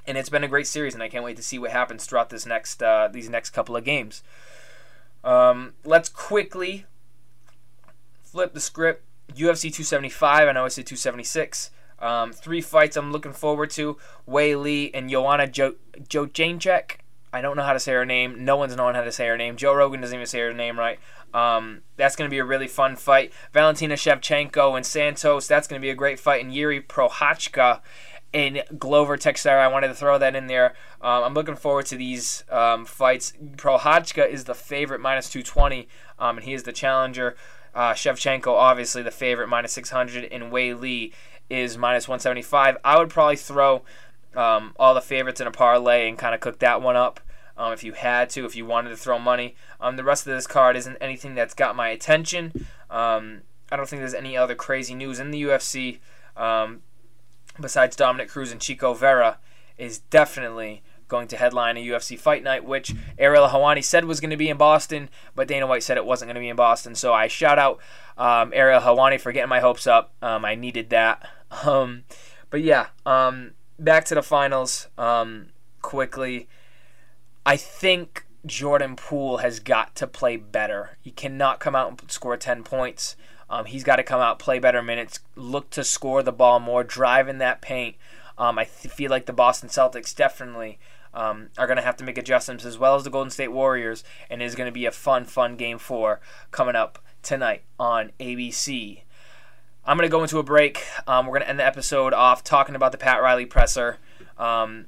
and 0.07 0.19
it's 0.19 0.29
been 0.29 0.45
a 0.45 0.49
great 0.49 0.67
series, 0.67 0.95
and 0.95 1.03
I 1.03 1.09
can't 1.09 1.25
wait 1.25 1.37
to 1.37 1.43
see 1.43 1.59
what 1.59 1.71
happens 1.71 2.05
throughout 2.05 2.31
this 2.31 2.45
next 2.45 2.83
uh, 2.83 3.09
these 3.11 3.31
next 3.31 3.51
couple 3.51 3.77
of 3.77 3.85
games. 3.85 4.23
Um, 5.23 5.75
let's 5.85 6.09
quickly 6.09 6.87
flip 8.23 8.55
the 8.55 8.61
script. 8.61 9.05
UFC 9.33 9.63
275, 9.63 10.49
I 10.49 10.53
know 10.53 10.65
I 10.65 10.69
said 10.69 10.87
276. 10.87 11.71
Um, 12.01 12.33
three 12.33 12.61
fights 12.61 12.97
I'm 12.97 13.13
looking 13.13 13.33
forward 13.33 13.71
to. 13.71 13.97
Weili 14.29 14.91
and 14.95 15.11
Joanna 15.11 15.47
jo- 15.47 15.77
Jędrzejczyk. 15.99 16.97
I 17.33 17.41
don't 17.41 17.57
know 17.57 17.63
how 17.63 17.75
to 17.75 17.81
say 17.81 17.93
her 17.93 18.07
name. 18.07 18.45
No 18.45 18.57
one's 18.57 18.75
knowing 18.75 18.95
how 18.95 19.05
to 19.05 19.13
say 19.13 19.27
her 19.29 19.37
name. 19.37 19.57
Joe 19.57 19.75
Rogan 19.75 20.01
doesn't 20.01 20.15
even 20.15 20.27
say 20.27 20.41
her 20.41 20.53
name 20.53 20.79
right. 20.79 20.99
Um, 21.33 21.83
that's 21.97 22.17
going 22.17 22.29
to 22.29 22.35
be 22.35 22.39
a 22.39 22.45
really 22.45 22.67
fun 22.67 22.97
fight. 22.97 23.33
Valentina 23.53 23.95
Shevchenko 23.95 24.77
and 24.77 24.85
Santos. 24.85 25.47
That's 25.47 25.69
going 25.69 25.81
to 25.81 25.85
be 25.85 25.91
a 25.91 25.95
great 25.95 26.19
fight. 26.19 26.43
And 26.43 26.53
Yuri 26.53 26.81
Prochazka 26.81 27.81
and 28.33 28.63
Glover 28.79 29.17
Teixeira. 29.17 29.63
I 29.63 29.69
wanted 29.69 29.89
to 29.89 29.95
throw 29.95 30.19
that 30.19 30.37
in 30.37 30.47
there. 30.47 30.75
Um, 31.01 31.25
I'm 31.25 31.35
looking 31.35 31.57
forward 31.57 31.87
to 31.87 31.97
these 31.97 32.45
um, 32.51 32.85
fights. 32.85 33.33
Prochazka 33.57 34.29
is 34.29 34.45
the 34.45 34.55
favorite, 34.55 35.01
minus 35.01 35.29
220, 35.31 35.89
um, 36.19 36.37
and 36.39 36.45
he 36.45 36.55
is 36.55 36.63
the 36.63 36.73
challenger. 36.73 37.37
Uh, 37.75 37.93
Shevchenko, 37.93 38.49
obviously, 38.49 39.03
the 39.03 39.11
favorite, 39.11 39.49
minus 39.49 39.73
600, 39.73 40.25
and 40.25 40.53
Weili 40.53 41.13
is 41.49 41.77
minus 41.77 42.07
175. 42.07 42.77
I 42.85 42.99
would 42.99 43.11
probably 43.11 43.37
throw 43.37 43.83
um, 44.35 44.75
all 44.79 44.95
the 44.95 45.01
favorites 45.01 45.41
in 45.41 45.47
a 45.47 45.53
parlay 45.53 46.09
and 46.09 46.17
kind 46.19 46.35
of 46.35 46.41
cook 46.41 46.61
that 46.61 46.83
one 46.83 46.97
up. 46.97 47.21
um, 47.57 47.73
if 47.73 47.85
you 47.85 47.93
had 47.93 48.31
to, 48.31 48.45
if 48.45 48.57
you 48.57 48.65
wanted 48.65 48.91
to 48.91 48.97
throw 48.97 49.19
money. 49.19 49.55
Um, 49.81 49.97
the 49.97 50.05
rest 50.05 50.27
of 50.27 50.33
this 50.33 50.47
card 50.47 50.77
isn't 50.77 50.97
anything 51.01 51.35
that's 51.35 51.55
got 51.55 51.77
my 51.77 51.89
attention. 51.89 52.67
I 53.71 53.77
don't 53.77 53.89
think 53.89 54.01
there's 54.01 54.15
any 54.15 54.37
other 54.37 54.55
crazy 54.55 54.95
news 54.95 55.21
in 55.21 55.31
the 55.31 55.43
UFC 55.43 56.01
um, 56.37 56.83
besides 57.61 57.97
Dominick 57.97 58.29
Cruz 58.29 58.53
and 58.53 58.61
Chito 58.61 58.97
Vera 58.97 59.39
is 59.79 59.99
definitely 59.99 60.83
going 61.09 61.29
to 61.29 61.37
headline 61.37 61.77
a 61.77 61.87
UFC 61.87 62.19
fight 62.19 62.43
night, 62.43 62.65
which 62.65 62.95
Ariel 63.19 63.49
Helwani 63.49 63.85
said 63.85 64.05
was 64.05 64.21
going 64.21 64.31
to 64.31 64.37
be 64.37 64.49
in 64.49 64.57
Boston, 64.57 65.11
but 65.35 65.49
Dana 65.49 65.67
White 65.67 65.83
said 65.83 65.97
it 65.97 66.07
wasn't 66.07 66.29
going 66.29 66.37
to 66.37 66.41
be 66.41 66.49
in 66.49 66.57
Boston. 66.57 66.95
So 66.95 67.13
I 67.13 67.27
shout 67.27 67.59
out 67.59 67.81
um, 68.17 68.53
Ariel 68.55 68.81
Helwani 68.81 69.21
for 69.21 69.33
getting 69.33 69.49
my 69.49 69.61
hopes 69.61 69.87
up. 69.87 70.13
Um, 70.23 70.45
I 70.45 70.55
needed 70.55 70.89
that. 70.91 71.29
Um, 71.67 72.05
but 72.49 72.63
yeah, 72.63 72.87
um, 73.05 73.55
back 73.77 74.05
to 74.05 74.15
the 74.15 74.23
finals 74.23 74.87
um, 74.97 75.49
quickly. 75.83 76.49
I 77.45 77.57
think 77.57 78.25
Jordan 78.47 78.95
Poole 78.95 79.39
has 79.39 79.59
got 79.59 79.97
to 79.97 80.07
play 80.07 80.37
better. 80.37 80.97
He 81.01 81.11
cannot 81.11 81.59
come 81.59 81.75
out 81.75 81.89
and 81.91 82.11
score 82.11 82.37
10 82.37 82.63
points. 82.63 83.17
Um, 83.51 83.65
he's 83.65 83.85
got 83.85 83.97
to 83.97 84.05
come 84.05 84.21
out, 84.21 84.39
play 84.39 84.61
better 84.61 84.81
minutes, 84.81 85.19
look 85.35 85.71
to 85.71 85.83
score 85.83 86.23
the 86.23 86.33
ball 86.33 86.61
more, 86.61 86.85
drive 86.85 87.29
in 87.29 87.39
that 87.39 87.61
paint. 87.61 87.97
Um, 88.39 88.59
I 88.59 88.65
th- 88.65 88.95
feel 88.95 89.11
like 89.11 89.27
the 89.27 89.33
Boston 89.33 89.69
Celtics 89.69 90.15
definitely 90.15 90.79
um, 91.13 91.49
are 91.59 91.67
going 91.67 91.77
to 91.77 91.83
have 91.83 91.97
to 91.97 92.05
make 92.05 92.17
adjustments 92.17 92.65
as 92.65 92.79
well 92.79 92.95
as 92.95 93.05
the 93.05 93.11
Golden 93.11 93.31
State 93.31 93.53
Warriors, 93.53 94.05
and 94.31 94.41
is 94.41 94.55
going 94.55 94.69
to 94.69 94.73
be 94.73 94.87
a 94.87 94.93
fun, 94.93 95.25
fun 95.25 95.57
game 95.57 95.79
four 95.79 96.21
coming 96.53 96.77
up 96.77 97.01
tonight 97.23 97.65
on 97.79 98.13
ABC. 98.21 99.03
I'm 99.85 99.97
going 99.97 100.09
to 100.09 100.13
go 100.13 100.23
into 100.23 100.39
a 100.39 100.45
break. 100.45 100.85
Um, 101.07 101.27
we're 101.27 101.33
going 101.33 101.43
to 101.43 101.49
end 101.49 101.59
the 101.59 101.67
episode 101.67 102.13
off 102.13 102.45
talking 102.45 102.77
about 102.77 102.93
the 102.93 102.99
Pat 102.99 103.21
Riley 103.21 103.47
presser. 103.47 103.99
Um, 104.39 104.87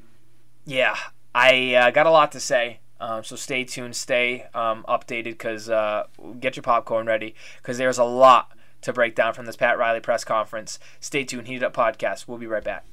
yeah, 0.65 0.97
I 1.35 1.75
uh, 1.75 1.91
got 1.91 2.07
a 2.07 2.11
lot 2.11 2.31
to 2.33 2.41
say. 2.41 2.79
Um, 3.03 3.25
so 3.25 3.35
stay 3.35 3.65
tuned, 3.65 3.97
stay 3.97 4.47
um, 4.55 4.85
updated, 4.89 5.25
because 5.25 5.69
uh, 5.69 6.05
get 6.39 6.55
your 6.55 6.63
popcorn 6.63 7.05
ready, 7.05 7.35
because 7.57 7.77
there's 7.77 7.99
a 7.99 8.05
lot 8.05 8.53
to 8.83 8.93
break 8.93 9.17
down 9.17 9.35
from 9.35 9.45
this 9.45 9.57
Pat 9.57 9.77
Riley 9.77 9.99
press 9.99 10.23
conference. 10.23 10.79
Stay 11.01 11.25
tuned, 11.25 11.49
Heated 11.49 11.65
Up 11.65 11.75
Podcast. 11.75 12.29
We'll 12.29 12.39
be 12.39 12.47
right 12.47 12.63
back. 12.63 12.85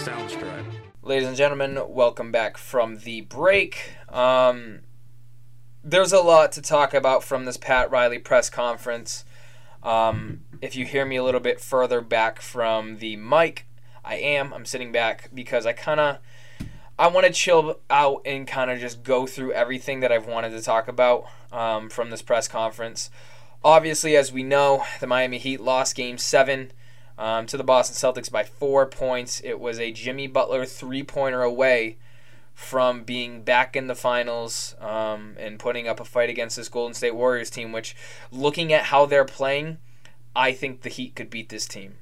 Soundstripe. 0.00 0.64
Ladies 1.02 1.28
and 1.28 1.36
gentlemen, 1.36 1.78
welcome 1.86 2.32
back 2.32 2.56
from 2.56 3.00
the 3.00 3.20
break. 3.20 3.90
Um, 4.08 4.80
there's 5.84 6.14
a 6.14 6.20
lot 6.20 6.52
to 6.52 6.62
talk 6.62 6.94
about 6.94 7.22
from 7.22 7.44
this 7.44 7.58
Pat 7.58 7.90
Riley 7.90 8.18
press 8.18 8.48
conference. 8.48 9.26
Um, 9.86 10.40
if 10.60 10.74
you 10.74 10.84
hear 10.84 11.06
me 11.06 11.14
a 11.14 11.22
little 11.22 11.40
bit 11.40 11.60
further 11.60 12.00
back 12.00 12.40
from 12.40 12.98
the 12.98 13.14
mic, 13.14 13.66
I 14.04 14.16
am. 14.16 14.52
I'm 14.52 14.64
sitting 14.64 14.90
back 14.90 15.30
because 15.32 15.64
I 15.64 15.72
kind 15.72 16.00
of 16.00 16.18
I 16.98 17.06
want 17.06 17.24
to 17.26 17.32
chill 17.32 17.78
out 17.88 18.22
and 18.26 18.48
kind 18.48 18.70
of 18.70 18.80
just 18.80 19.04
go 19.04 19.26
through 19.26 19.52
everything 19.52 20.00
that 20.00 20.10
I've 20.10 20.26
wanted 20.26 20.50
to 20.50 20.60
talk 20.62 20.88
about 20.88 21.26
um, 21.52 21.88
from 21.88 22.10
this 22.10 22.20
press 22.20 22.48
conference. 22.48 23.10
Obviously, 23.62 24.16
as 24.16 24.32
we 24.32 24.42
know, 24.42 24.84
the 24.98 25.06
Miami 25.06 25.38
Heat 25.38 25.60
lost 25.60 25.94
Game 25.94 26.18
Seven 26.18 26.72
um, 27.16 27.46
to 27.46 27.56
the 27.56 27.64
Boston 27.64 27.94
Celtics 27.94 28.30
by 28.30 28.42
four 28.42 28.86
points. 28.86 29.40
It 29.44 29.60
was 29.60 29.78
a 29.78 29.92
Jimmy 29.92 30.26
Butler 30.26 30.64
three 30.64 31.04
pointer 31.04 31.42
away 31.42 31.96
from 32.56 33.02
being 33.02 33.42
back 33.42 33.76
in 33.76 33.86
the 33.86 33.94
finals 33.94 34.74
um, 34.80 35.36
and 35.38 35.58
putting 35.58 35.86
up 35.86 36.00
a 36.00 36.04
fight 36.06 36.30
against 36.30 36.56
this 36.56 36.70
Golden 36.70 36.94
State 36.94 37.14
Warriors 37.14 37.50
team, 37.50 37.70
which, 37.70 37.94
looking 38.32 38.72
at 38.72 38.84
how 38.84 39.04
they're 39.04 39.26
playing, 39.26 39.76
I 40.34 40.52
think 40.52 40.80
the 40.80 40.88
Heat 40.88 41.14
could 41.14 41.28
beat 41.28 41.50
this 41.50 41.66
team. 41.66 41.96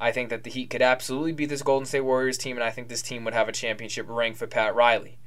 I 0.00 0.10
think 0.10 0.30
that 0.30 0.42
the 0.42 0.50
Heat 0.50 0.70
could 0.70 0.80
absolutely 0.80 1.32
beat 1.32 1.50
this 1.50 1.60
Golden 1.60 1.84
State 1.84 2.00
Warriors 2.00 2.38
team, 2.38 2.56
and 2.56 2.64
I 2.64 2.70
think 2.70 2.88
this 2.88 3.02
team 3.02 3.24
would 3.24 3.34
have 3.34 3.46
a 3.46 3.52
championship 3.52 4.06
ring 4.08 4.32
for 4.32 4.46
Pat 4.46 4.74
Riley. 4.74 5.18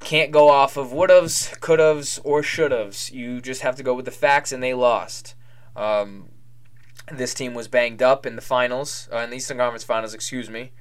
Can't 0.00 0.32
go 0.32 0.48
off 0.48 0.76
of 0.76 0.88
would'ves, 0.88 1.60
could'ves, 1.60 2.18
or 2.24 2.42
should'ves. 2.42 3.12
You 3.12 3.40
just 3.40 3.62
have 3.62 3.76
to 3.76 3.84
go 3.84 3.94
with 3.94 4.04
the 4.04 4.10
facts, 4.10 4.50
and 4.50 4.60
they 4.60 4.74
lost. 4.74 5.36
Um, 5.76 6.30
this 7.12 7.34
team 7.34 7.54
was 7.54 7.68
banged 7.68 8.02
up 8.02 8.26
in 8.26 8.34
the 8.34 8.42
finals, 8.42 9.08
uh, 9.12 9.18
in 9.18 9.30
the 9.30 9.36
Eastern 9.36 9.58
Conference 9.58 9.84
Finals, 9.84 10.12
excuse 10.12 10.50
me. 10.50 10.72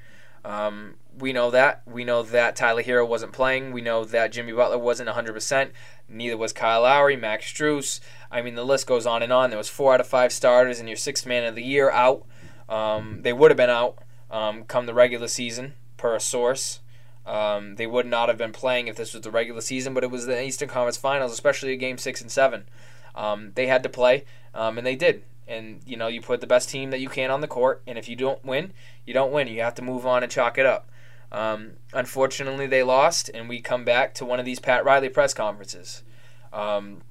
Um, 0.44 0.96
we 1.18 1.34
know 1.34 1.52
that. 1.52 1.84
We 1.86 2.04
know 2.04 2.24
that 2.24 2.56
Tyler 2.56 2.84
Herro 2.84 3.08
wasn't 3.08 3.34
playing. 3.34 3.72
We 3.72 3.82
know 3.82 4.06
that 4.06 4.32
Jimmy 4.32 4.54
Butler 4.54 4.78
wasn't 4.78 5.10
100%. 5.10 5.72
Neither 6.08 6.38
was 6.38 6.54
Kyle 6.54 6.82
Lowry, 6.82 7.16
Max 7.16 7.46
Strus. 7.46 8.00
I 8.32 8.42
mean, 8.42 8.56
the 8.56 8.66
list 8.66 8.88
goes 8.88 9.06
on 9.06 9.22
and 9.22 9.32
on. 9.32 9.50
There 9.50 9.58
was 9.58 9.70
four 9.70 9.94
out 9.94 10.00
of 10.00 10.08
five 10.08 10.32
starters, 10.32 10.80
and 10.80 10.90
your 10.90 10.98
sixth 10.98 11.26
man 11.26 11.46
of 11.46 11.56
the 11.56 11.64
year 11.64 11.90
out. 11.92 12.26
Um, 12.68 13.22
they 13.22 13.34
would 13.34 13.52
have 13.52 13.58
been 13.58 13.70
out 13.70 14.00
um, 14.30 14.64
come 14.64 14.86
the 14.86 14.94
regular 14.94 15.28
season, 15.28 15.74
per 15.98 16.16
a 16.16 16.20
source. 16.20 16.80
Um, 17.26 17.76
they 17.76 17.86
would 17.86 18.08
not 18.08 18.30
have 18.30 18.38
been 18.38 18.52
playing 18.54 18.88
if 18.88 18.96
this 18.96 19.14
was 19.14 19.22
the 19.22 19.32
regular 19.32 19.62
season, 19.62 19.94
but 19.94 20.04
it 20.04 20.10
was 20.10 20.26
the 20.26 20.44
Eastern 20.44 20.70
Conference 20.70 20.98
Finals, 20.98 21.32
especially 21.32 21.76
Game 21.78 21.98
Six 21.98 22.22
and 22.22 22.32
Seven. 22.32 22.66
Um, 23.14 23.52
they 23.56 23.68
had 23.68 23.84
to 23.84 23.90
play, 23.90 24.26
um, 24.54 24.78
and 24.78 24.88
they 24.88 24.96
did. 24.96 25.24
And 25.48 25.82
you 25.86 25.98
know, 25.98 26.08
you 26.08 26.22
put 26.22 26.42
the 26.42 26.48
best 26.48 26.70
team 26.70 26.92
that 26.92 27.00
you 27.00 27.10
can 27.10 27.32
on 27.32 27.42
the 27.42 27.48
court, 27.48 27.82
and 27.86 27.98
if 27.98 28.08
you 28.08 28.16
don't 28.16 28.44
win, 28.46 28.74
you 29.06 29.14
don't 29.14 29.32
win. 29.32 29.48
You 29.48 29.62
have 29.62 29.76
to 29.76 29.82
move 29.82 30.06
on 30.06 30.24
and 30.24 30.32
chalk 30.32 30.58
it 30.58 30.66
up. 30.66 30.90
Um, 31.32 31.74
unfortunately, 31.94 32.68
they 32.68 32.84
lost, 32.84 33.30
and 33.34 33.48
we 33.48 33.62
come 33.62 33.86
back 33.86 34.14
to 34.16 34.26
one 34.26 34.40
of 34.40 34.46
these 34.46 34.60
Pat 34.60 34.84
Riley 34.84 35.10
press 35.10 35.34
conferences. 35.34 36.04
Um, 36.52 37.02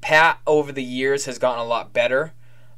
Pat, 0.00 0.38
over 0.46 0.72
the 0.72 0.84
years, 0.84 1.24
has 1.24 1.38
gotten 1.38 1.60
a 1.60 1.66
lot 1.66 1.92
better. 1.92 2.32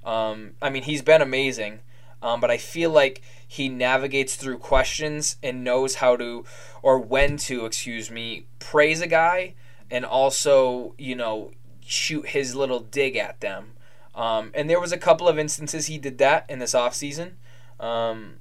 Um, 0.05 0.53
I 0.63 0.71
mean, 0.71 0.85
he's 0.85 1.03
been 1.03 1.21
amazing, 1.21 1.81
um, 2.23 2.41
but 2.41 2.51
I 2.51 2.57
feel 2.57 2.91
like 2.91 3.23
he 3.47 3.69
navigates 3.69 4.37
through 4.37 4.59
questions 4.59 5.37
and 5.43 5.65
knows 5.65 5.97
how 5.97 6.17
to, 6.17 6.45
or 6.83 6.99
when 6.99 7.37
to, 7.39 7.67
excuse 7.67 8.11
me, 8.11 8.47
praise 8.59 9.01
a 9.01 9.07
guy 9.07 9.55
and 9.91 10.05
also, 10.05 10.95
you 10.99 11.15
know, 11.15 11.51
shoot 11.81 12.29
his 12.29 12.55
little 12.55 12.81
dig 12.81 13.17
at 13.17 13.41
them. 13.41 13.73
Um, 14.19 14.51
and 14.53 14.69
there 14.69 14.81
was 14.81 14.91
a 14.91 14.99
couple 14.99 15.29
of 15.29 15.39
instances 15.39 15.87
he 15.87 15.97
did 15.97 16.19
that 16.19 16.45
in 16.49 16.59
this 16.59 16.75
offseason. 16.75 17.35
Um, 17.79 18.39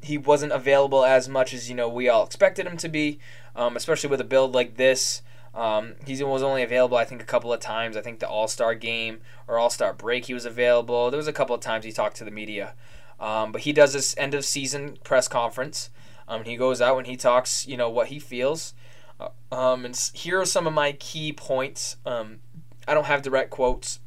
he 0.00 0.16
wasn't 0.16 0.52
available 0.52 1.04
as 1.04 1.28
much 1.28 1.52
as 1.52 1.68
you 1.68 1.74
know 1.74 1.88
we 1.88 2.08
all 2.08 2.24
expected 2.24 2.64
him 2.64 2.76
to 2.76 2.88
be, 2.88 3.18
um, 3.56 3.76
especially 3.76 4.08
with 4.08 4.20
a 4.20 4.24
build 4.24 4.54
like 4.54 4.76
this. 4.76 5.22
Um, 5.52 5.94
he 6.06 6.22
was 6.22 6.44
only 6.44 6.62
available, 6.62 6.96
I 6.96 7.04
think, 7.04 7.20
a 7.20 7.24
couple 7.24 7.52
of 7.52 7.58
times. 7.58 7.96
I 7.96 8.02
think 8.02 8.20
the 8.20 8.28
All 8.28 8.46
Star 8.46 8.76
game 8.76 9.18
or 9.48 9.58
All 9.58 9.68
Star 9.68 9.92
break, 9.92 10.26
he 10.26 10.34
was 10.34 10.44
available. 10.44 11.10
There 11.10 11.18
was 11.18 11.26
a 11.26 11.32
couple 11.32 11.56
of 11.56 11.60
times 11.60 11.84
he 11.84 11.90
talked 11.90 12.16
to 12.18 12.24
the 12.24 12.30
media, 12.30 12.74
um, 13.18 13.50
but 13.50 13.62
he 13.62 13.72
does 13.72 13.94
this 13.94 14.14
end 14.16 14.32
of 14.32 14.44
season 14.44 14.96
press 15.02 15.26
conference. 15.26 15.90
Um, 16.28 16.44
he 16.44 16.56
goes 16.56 16.80
out 16.80 16.98
and 16.98 17.06
he 17.08 17.16
talks, 17.16 17.66
you 17.66 17.76
know, 17.76 17.90
what 17.90 18.08
he 18.08 18.20
feels. 18.20 18.74
Uh, 19.18 19.30
um, 19.50 19.84
and 19.84 20.10
here 20.14 20.40
are 20.40 20.46
some 20.46 20.68
of 20.68 20.72
my 20.72 20.92
key 20.92 21.32
points. 21.32 21.96
Um, 22.06 22.38
I 22.86 22.94
don't 22.94 23.06
have 23.06 23.22
direct 23.22 23.50
quotes. 23.50 23.98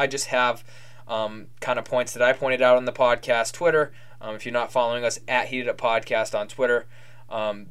I 0.00 0.06
just 0.06 0.26
have 0.26 0.64
um, 1.06 1.48
kind 1.60 1.78
of 1.78 1.84
points 1.84 2.14
that 2.14 2.22
I 2.22 2.32
pointed 2.32 2.62
out 2.62 2.78
on 2.78 2.86
the 2.86 2.92
podcast 2.92 3.52
Twitter. 3.52 3.92
Um, 4.20 4.34
if 4.34 4.46
you're 4.46 4.52
not 4.52 4.72
following 4.72 5.04
us 5.04 5.20
at 5.28 5.48
Heated 5.48 5.68
Up 5.68 5.76
Podcast 5.76 6.38
on 6.38 6.48
Twitter, 6.48 6.86
um, 7.28 7.66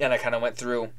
and 0.00 0.12
I 0.12 0.18
kind 0.18 0.34
of 0.34 0.40
went 0.40 0.56
through 0.56 0.90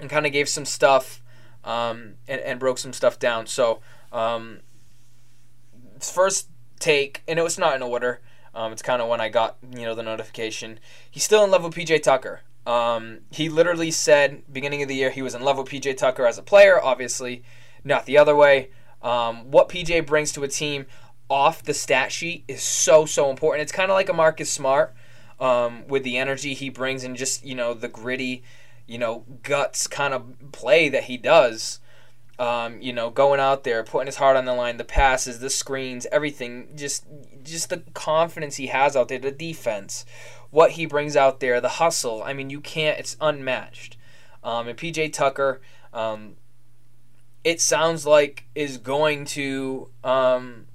and 0.00 0.08
kind 0.08 0.26
of 0.26 0.32
gave 0.32 0.48
some 0.48 0.64
stuff 0.64 1.22
um, 1.64 2.14
and, 2.28 2.40
and 2.40 2.60
broke 2.60 2.78
some 2.78 2.92
stuff 2.92 3.18
down. 3.18 3.46
So, 3.46 3.80
um, 4.12 4.60
first 6.00 6.48
take, 6.78 7.22
and 7.26 7.38
it 7.38 7.42
was 7.42 7.58
not 7.58 7.74
in 7.74 7.82
order. 7.82 8.20
Um, 8.54 8.72
it's 8.72 8.82
kind 8.82 9.02
of 9.02 9.08
when 9.08 9.20
I 9.20 9.28
got 9.28 9.56
you 9.74 9.82
know 9.82 9.94
the 9.94 10.02
notification. 10.04 10.78
He's 11.10 11.24
still 11.24 11.42
in 11.42 11.50
love 11.50 11.64
with 11.64 11.74
PJ 11.74 12.02
Tucker. 12.02 12.42
He 13.32 13.48
literally 13.48 13.90
said 13.90 14.42
beginning 14.52 14.82
of 14.82 14.88
the 14.88 14.94
year 14.94 15.10
he 15.10 15.22
was 15.22 15.34
in 15.34 15.42
love 15.42 15.58
with 15.58 15.68
PJ 15.68 15.96
Tucker 15.96 16.26
as 16.26 16.38
a 16.38 16.42
player. 16.42 16.80
Obviously, 16.80 17.42
not 17.82 18.06
the 18.06 18.18
other 18.18 18.36
way. 18.36 18.70
Um, 19.02 19.50
what 19.50 19.68
PJ 19.68 20.06
brings 20.06 20.32
to 20.32 20.44
a 20.44 20.48
team 20.48 20.86
off 21.28 21.62
the 21.62 21.74
stat 21.74 22.12
sheet 22.12 22.44
is 22.46 22.62
so 22.62 23.06
so 23.06 23.30
important. 23.30 23.62
It's 23.62 23.72
kind 23.72 23.90
of 23.90 23.94
like 23.94 24.08
a 24.08 24.12
Marcus 24.12 24.50
Smart 24.50 24.94
um, 25.40 25.86
with 25.88 26.04
the 26.04 26.18
energy 26.18 26.54
he 26.54 26.68
brings 26.68 27.04
and 27.04 27.16
just 27.16 27.44
you 27.44 27.54
know 27.54 27.74
the 27.74 27.88
gritty, 27.88 28.42
you 28.86 28.98
know 28.98 29.24
guts 29.42 29.86
kind 29.86 30.14
of 30.14 30.52
play 30.52 30.88
that 30.88 31.04
he 31.04 31.16
does. 31.16 31.80
Um, 32.38 32.80
you 32.80 32.92
know, 32.92 33.10
going 33.10 33.40
out 33.40 33.62
there, 33.62 33.84
putting 33.84 34.06
his 34.06 34.16
heart 34.16 34.36
on 34.36 34.46
the 34.46 34.54
line, 34.54 34.76
the 34.76 34.84
passes, 34.84 35.38
the 35.38 35.50
screens, 35.50 36.06
everything, 36.10 36.68
just 36.74 37.04
just 37.42 37.70
the 37.70 37.78
confidence 37.94 38.56
he 38.56 38.68
has 38.68 38.96
out 38.96 39.08
there, 39.08 39.18
the 39.18 39.30
defense, 39.30 40.04
what 40.50 40.72
he 40.72 40.86
brings 40.86 41.14
out 41.14 41.40
there, 41.40 41.60
the 41.60 41.68
hustle. 41.68 42.22
I 42.22 42.32
mean, 42.32 42.50
you 42.50 42.60
can't. 42.60 42.98
It's 42.98 43.16
unmatched. 43.20 43.96
Um, 44.42 44.66
and 44.66 44.78
PJ 44.78 45.12
Tucker, 45.12 45.60
um, 45.92 46.36
it 47.44 47.60
sounds 47.60 48.06
like 48.06 48.44
is 48.54 48.78
going 48.78 49.24
to 49.24 49.88
um, 50.04 50.66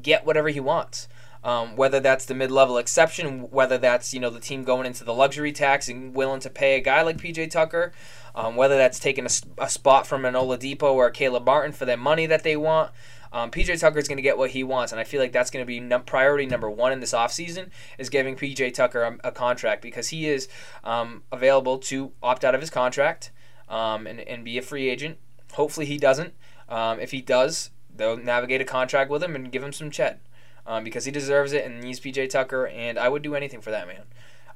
get 0.00 0.26
whatever 0.26 0.48
he 0.48 0.60
wants. 0.60 1.08
Um, 1.44 1.76
whether 1.76 2.00
that's 2.00 2.24
the 2.24 2.34
mid-level 2.34 2.78
exception, 2.78 3.48
whether 3.50 3.78
that's 3.78 4.12
you 4.12 4.18
know 4.18 4.28
the 4.28 4.40
team 4.40 4.64
going 4.64 4.86
into 4.86 5.04
the 5.04 5.14
luxury 5.14 5.52
tax 5.52 5.88
and 5.88 6.12
willing 6.12 6.40
to 6.40 6.50
pay 6.50 6.76
a 6.76 6.80
guy 6.80 7.02
like 7.02 7.16
PJ 7.16 7.50
Tucker, 7.52 7.92
um, 8.34 8.56
whether 8.56 8.76
that's 8.76 8.98
taking 8.98 9.24
a, 9.24 9.30
a, 9.58 9.68
spot 9.68 10.04
from 10.04 10.24
an 10.24 10.34
Oladipo 10.34 10.82
or 10.82 11.06
a 11.06 11.12
Caleb 11.12 11.46
Martin 11.46 11.70
for 11.70 11.84
their 11.84 11.96
money 11.96 12.26
that 12.26 12.42
they 12.42 12.56
want. 12.56 12.90
Um, 13.32 13.52
PJ 13.52 13.78
Tucker 13.78 13.98
is 13.98 14.08
going 14.08 14.16
to 14.16 14.22
get 14.22 14.36
what 14.36 14.50
he 14.50 14.64
wants, 14.64 14.90
and 14.90 15.00
I 15.00 15.04
feel 15.04 15.20
like 15.20 15.32
that's 15.32 15.50
going 15.50 15.64
to 15.64 15.66
be 15.66 15.96
priority 16.06 16.46
number 16.46 16.68
one 16.68 16.92
in 16.92 16.98
this 16.98 17.12
offseason 17.12 17.68
is 17.98 18.08
giving 18.08 18.34
PJ 18.34 18.74
Tucker 18.74 19.02
a, 19.02 19.28
a 19.28 19.32
contract 19.32 19.80
because 19.80 20.08
he 20.08 20.28
is 20.28 20.48
um, 20.82 21.22
available 21.30 21.78
to 21.78 22.12
opt 22.20 22.44
out 22.44 22.56
of 22.56 22.60
his 22.60 22.70
contract 22.70 23.30
um, 23.68 24.08
and, 24.08 24.18
and 24.20 24.44
be 24.44 24.58
a 24.58 24.62
free 24.62 24.88
agent. 24.88 25.18
Hopefully 25.52 25.86
he 25.86 25.96
doesn't. 25.96 26.34
Um, 26.68 27.00
if 27.00 27.10
he 27.10 27.20
does, 27.20 27.70
they'll 27.94 28.16
navigate 28.16 28.60
a 28.60 28.64
contract 28.64 29.10
with 29.10 29.22
him 29.22 29.34
and 29.34 29.50
give 29.50 29.62
him 29.62 29.72
some 29.72 29.90
ched 29.90 30.18
um, 30.66 30.84
because 30.84 31.04
he 31.04 31.10
deserves 31.10 31.52
it 31.52 31.64
and 31.64 31.82
he's 31.82 31.98
PJ 31.98 32.30
Tucker, 32.30 32.66
and 32.66 32.98
I 32.98 33.08
would 33.08 33.22
do 33.22 33.34
anything 33.34 33.60
for 33.60 33.70
that 33.70 33.88
man. 33.88 34.02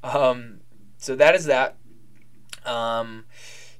Um, 0.03 0.61
so 0.99 1.17
that 1.17 1.35
is 1.35 1.47
that. 1.47 1.77
Um, 2.65 3.25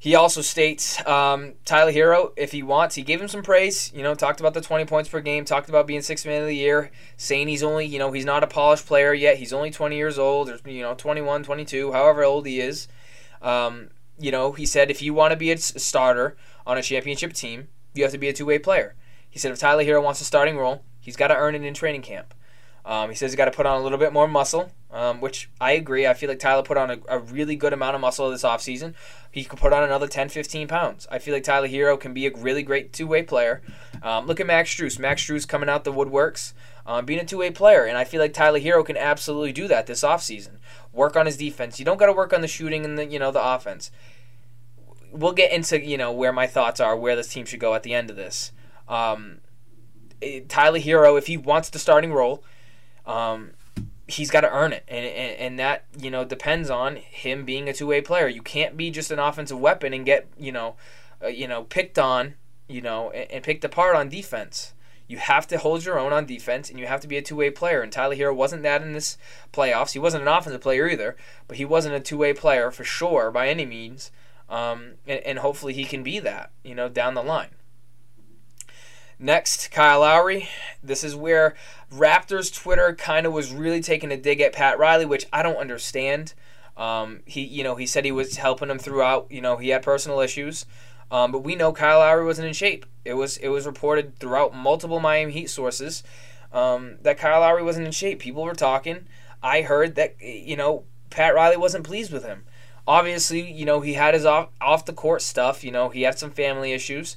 he 0.03 0.17
also 0.17 0.41
states 0.41 0.99
um, 1.07 1.53
Tyler 1.65 1.93
Herro, 1.93 2.33
if 2.37 2.51
he 2.51 2.65
wants, 2.65 2.97
he 2.97 3.03
gave 3.03 3.21
him 3.21 3.29
some 3.29 3.43
praise. 3.43 3.93
You 3.95 4.03
know, 4.03 4.17
talked 4.17 4.41
about 4.41 4.53
the 4.53 4.61
20 4.61 4.85
points 4.87 5.09
per 5.09 5.21
game, 5.21 5.45
talked 5.45 5.69
about 5.69 5.87
being 5.87 6.03
six 6.03 6.27
man 6.27 6.41
of 6.41 6.49
the 6.49 6.57
year, 6.57 6.91
saying 7.17 7.47
he's 7.47 7.63
only, 7.63 7.87
you 7.87 8.01
know, 8.01 8.11
he's 8.11 8.25
not 8.25 8.43
a 8.43 8.49
polished 8.49 8.85
player 8.85 9.15
yet. 9.15 9.37
He's 9.37 9.53
only 9.53 9.71
20 9.71 9.95
years 9.95 10.19
old, 10.19 10.49
or, 10.49 10.59
you 10.69 10.83
know, 10.83 10.95
21, 10.95 11.45
22, 11.45 11.93
however 11.93 12.25
old 12.25 12.47
he 12.47 12.59
is. 12.59 12.89
Um, 13.41 13.91
you 14.19 14.33
know, 14.33 14.51
he 14.51 14.67
said 14.67 14.91
if 14.91 15.03
you 15.03 15.15
want 15.15 15.31
to 15.31 15.37
be 15.37 15.53
a 15.53 15.59
starter 15.59 16.37
on 16.67 16.79
a 16.79 16.83
championship 16.83 17.33
team, 17.33 17.69
you 17.95 18.03
have 18.03 18.13
to 18.13 18.19
be 18.19 18.29
a 18.29 18.33
two 18.33 18.47
way 18.47 18.59
player. 18.59 18.95
He 19.29 19.39
said 19.39 19.53
if 19.53 19.59
Tyler 19.59 19.85
Herro 19.85 20.03
wants 20.03 20.21
a 20.21 20.25
starting 20.25 20.57
role, 20.57 20.85
he's 21.01 21.17
got 21.17 21.29
to 21.29 21.37
earn 21.37 21.55
it 21.55 21.63
in 21.63 21.75
training 21.75 22.03
camp. 22.03 22.35
Um, 22.85 23.11
he 23.11 23.15
says 23.15 23.31
he's 23.31 23.37
got 23.37 23.45
to 23.45 23.53
put 23.53 23.65
on 23.65 23.81
a 23.81 23.83
little 23.83 23.99
bit 23.99 24.13
more 24.13 24.27
muscle, 24.27 24.73
um, 24.91 25.21
which 25.21 25.49
I 25.61 25.73
agree. 25.73 26.07
I 26.07 26.15
feel 26.15 26.29
like 26.29 26.41
Tyler 26.41 26.65
put 26.65 26.77
on 26.77 26.91
a, 26.91 26.99
a, 27.09 27.19
really 27.21 27.55
good 27.55 27.73
amount 27.73 27.95
of 27.95 28.01
muscle 28.01 28.29
this 28.29 28.43
offseason. 28.43 28.95
He 29.31 29.45
could 29.45 29.61
put 29.61 29.73
on 29.73 29.85
another 29.85 30.09
10, 30.09 30.31
15 30.31 30.67
pounds. 30.67 31.07
I 31.11 31.21
feel 31.21 31.33
like 31.33 31.45
Tyler 31.45 31.69
Herro 31.69 31.99
can 31.99 32.13
be 32.13 32.27
a 32.27 32.33
really 32.37 32.65
great 32.65 32.93
two 32.93 33.07
way 33.07 33.23
player. 33.23 33.63
Um, 34.03 34.27
look 34.27 34.41
at 34.41 34.49
Max 34.49 34.75
Strus. 34.75 34.99
Max 34.99 35.25
Strus 35.25 35.47
coming 35.47 35.69
out 35.69 35.85
the 35.85 35.93
woodworks, 35.93 36.55
um, 36.85 37.05
being 37.05 37.21
a 37.21 37.25
two 37.25 37.39
way 37.39 37.53
player. 37.53 37.85
And 37.85 37.97
I 37.97 38.03
feel 38.03 38.21
like 38.21 38.33
Tyler 38.33 38.59
Herro 38.59 38.85
can 38.85 38.97
absolutely 38.97 39.53
do 39.53 39.69
that 39.69 39.87
this 39.87 40.03
offseason. 40.03 40.59
Work 40.93 41.17
on 41.17 41.27
his 41.27 41.37
defense. 41.37 41.79
You 41.79 41.85
don't 41.85 41.99
got 41.99 42.07
to 42.07 42.13
work 42.13 42.33
on 42.33 42.41
the 42.41 42.49
shooting 42.49 42.85
and 42.85 42.99
the, 42.99 43.07
you 43.07 43.21
know, 43.21 43.31
the 43.31 43.43
offense. 43.43 43.93
We'll 45.13 45.33
get 45.33 45.53
into, 45.53 45.81
you 45.81 45.99
know, 45.99 46.11
where 46.11 46.33
my 46.33 46.47
thoughts 46.47 46.81
are, 46.81 46.97
where 46.97 47.15
this 47.15 47.29
team 47.29 47.45
should 47.45 47.61
go 47.61 47.75
at 47.75 47.83
the 47.83 47.95
end 47.95 48.11
of 48.11 48.17
this. 48.17 48.51
Um, 48.89 49.39
eh, 50.21 50.41
Tyler 50.49 50.81
Herro, 50.81 51.19
if 51.19 51.27
he 51.27 51.37
wants 51.37 51.69
the 51.71 51.79
starting 51.79 52.13
role, 52.13 52.43
um, 53.07 53.53
he's 54.07 54.31
got 54.31 54.43
to 54.43 54.53
earn 54.53 54.73
it, 54.73 54.85
and, 54.89 55.05
and 55.05 55.39
and 55.39 55.59
that 55.59 55.85
you 55.99 56.11
know 56.11 56.25
depends 56.25 56.71
on 56.71 56.97
him 56.97 57.45
being 57.45 57.69
a 57.69 57.73
two 57.73 57.87
way 57.87 58.01
player. 58.01 58.29
You 58.29 58.43
can't 58.43 58.77
be 58.77 58.91
just 58.91 59.11
an 59.11 59.19
offensive 59.19 59.59
weapon 59.59 59.93
and 59.93 60.05
get 60.05 60.29
you 60.39 60.53
know, 60.53 60.77
uh, 61.23 61.29
you 61.29 61.49
know 61.49 61.65
picked 61.65 61.99
on, 61.99 62.35
you 62.69 62.81
know, 62.81 63.11
and, 63.11 63.31
and, 63.31 63.45
picked 63.45 63.65
apart 63.65 63.97
on 63.97 64.09
defense. 64.09 64.75
You 65.09 65.19
have 65.19 65.47
to 65.49 65.59
hold 65.59 65.85
your 65.85 65.99
own 65.99 66.13
on 66.13 66.27
defense, 66.27 66.71
and 66.71 66.79
you 66.79 66.87
have 66.87 67.01
to 67.01 67.09
be 67.09 67.17
a 67.17 67.23
two 67.23 67.37
way 67.37 67.51
player. 67.51 67.83
And 67.83 67.93
Tyler 67.93 68.15
Herro 68.15 68.35
wasn't 68.35 68.63
that 68.63 68.83
in 68.83 68.93
this 68.93 69.19
playoffs. 69.53 69.93
He 69.93 69.99
wasn't 69.99 70.23
an 70.23 70.29
offensive 70.29 70.61
player 70.61 70.89
either, 70.89 71.17
but 71.49 71.57
he 71.57 71.65
wasn't 71.65 71.95
a 71.95 72.01
two 72.01 72.17
way 72.19 72.33
player 72.33 72.71
for 72.71 72.85
sure 72.85 73.31
by 73.31 73.49
any 73.49 73.67
means. 73.67 74.11
Um, 74.53 74.97
and, 75.07 75.21
and 75.21 75.39
hopefully 75.39 75.73
he 75.73 75.85
can 75.85 76.03
be 76.03 76.19
that, 76.19 76.51
you 76.63 76.75
know, 76.75 76.91
down 76.91 77.15
the 77.15 77.23
line. 77.23 77.49
Next, 79.19 79.71
Kyle 79.71 80.01
Lowry. 80.01 80.47
This 80.83 81.03
is 81.03 81.17
where 81.17 81.55
Raptors 81.91 82.55
Twitter 82.55 82.95
kind 82.95 83.25
of 83.25 83.33
was 83.33 83.51
really 83.51 83.81
taking 83.81 84.13
a 84.13 84.17
dig 84.19 84.43
at 84.43 84.53
Pat 84.53 84.79
Riley, 84.79 85.07
which 85.07 85.25
I 85.33 85.43
don't 85.43 85.57
understand. 85.57 86.35
Um, 86.77 87.21
he, 87.25 87.41
you 87.41 87.65
know, 87.65 87.77
he 87.77 87.87
said 87.87 88.05
he 88.05 88.13
was 88.13 88.37
helping 88.37 88.69
him 88.69 88.79
throughout. 88.79 89.29
You 89.31 89.41
know, 89.41 89.57
he 89.57 89.71
had 89.71 89.83
personal 89.83 90.21
issues, 90.21 90.67
um, 91.11 91.33
but 91.33 91.45
we 91.45 91.55
know 91.55 91.73
Kyle 91.73 92.01
Lowry 92.01 92.25
wasn't 92.25 92.49
in 92.49 92.55
shape. 92.55 92.85
It 93.07 93.15
was 93.15 93.39
it 93.39 93.49
was 93.49 93.65
reported 93.65 94.19
throughout 94.19 94.55
multiple 94.55 95.01
Miami 95.01 95.33
Heat 95.33 95.49
sources 95.49 96.03
um, 96.53 96.99
that 97.01 97.17
Kyle 97.17 97.41
Lowry 97.41 97.63
wasn't 97.63 97.87
in 97.87 97.93
shape. 97.93 98.19
People 98.19 98.43
were 98.43 98.55
talking. 98.55 99.07
I 99.43 99.63
heard 99.63 99.95
that 99.95 100.17
you 100.21 100.57
know 100.57 100.85
Pat 101.09 101.35
Riley 101.35 101.57
wasn't 101.57 101.85
pleased 101.85 102.13
with 102.13 102.25
him. 102.25 102.45
Obviously, 102.87 103.51
you 103.51 103.65
know 103.65 103.81
he 103.81 103.95
had 103.95 104.15
his 104.15 104.25
off 104.25 104.49
off 104.61 104.85
the 104.85 104.93
court 104.93 105.23
stuff. 105.23 105.63
You 105.63 105.71
know 105.71 105.89
he 105.89 106.03
had 106.03 106.19
some 106.19 106.31
family 106.31 106.73
issues. 106.73 107.17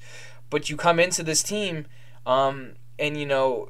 But 0.50 0.70
you 0.70 0.78
come 0.78 1.00
into 1.00 1.24
this 1.24 1.44
team, 1.44 1.86
um, 2.26 2.74
and 3.00 3.18
you 3.18 3.26
know, 3.26 3.70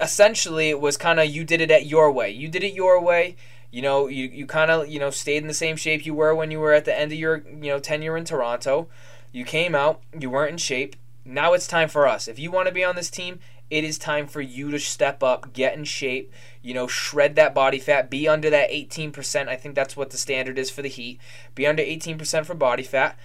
essentially 0.00 0.68
it 0.68 0.80
was 0.80 0.96
kind 0.96 1.20
of 1.20 1.26
you 1.26 1.44
did 1.44 1.60
it 1.60 1.70
at 1.70 1.86
your 1.86 2.10
way. 2.10 2.30
You 2.30 2.48
did 2.48 2.64
it 2.64 2.74
your 2.74 3.00
way. 3.00 3.36
You 3.70 3.82
know, 3.82 4.08
you, 4.08 4.26
you 4.26 4.46
kind 4.46 4.70
of 4.70 4.88
you 4.88 4.98
know 4.98 5.10
stayed 5.10 5.38
in 5.38 5.48
the 5.48 5.54
same 5.54 5.76
shape 5.76 6.04
you 6.04 6.14
were 6.14 6.34
when 6.34 6.50
you 6.50 6.58
were 6.58 6.72
at 6.72 6.84
the 6.84 6.98
end 6.98 7.12
of 7.12 7.18
your 7.18 7.44
you 7.48 7.70
know 7.70 7.78
tenure 7.78 8.16
in 8.16 8.24
Toronto. 8.24 8.88
You 9.32 9.44
came 9.44 9.74
out, 9.74 10.02
you 10.18 10.28
weren't 10.28 10.52
in 10.52 10.58
shape. 10.58 10.96
Now 11.24 11.52
it's 11.52 11.68
time 11.68 11.88
for 11.88 12.08
us. 12.08 12.26
If 12.26 12.38
you 12.38 12.50
want 12.50 12.66
to 12.66 12.74
be 12.74 12.82
on 12.82 12.96
this 12.96 13.10
team, 13.10 13.38
it 13.70 13.84
is 13.84 13.98
time 13.98 14.26
for 14.26 14.40
you 14.40 14.70
to 14.72 14.78
step 14.80 15.22
up, 15.22 15.52
get 15.52 15.76
in 15.76 15.84
shape, 15.84 16.32
you 16.60 16.74
know, 16.74 16.88
shred 16.88 17.36
that 17.36 17.54
body 17.54 17.78
fat, 17.78 18.10
be 18.10 18.26
under 18.26 18.50
that 18.50 18.70
18%. 18.70 19.48
I 19.48 19.56
think 19.56 19.74
that's 19.76 19.96
what 19.96 20.10
the 20.10 20.18
standard 20.18 20.58
is 20.58 20.70
for 20.70 20.82
the 20.82 20.88
Heat. 20.88 21.20
Be 21.54 21.66
under 21.66 21.82
18% 21.82 22.44
for 22.44 22.54
body 22.54 22.82
fat 22.82 23.16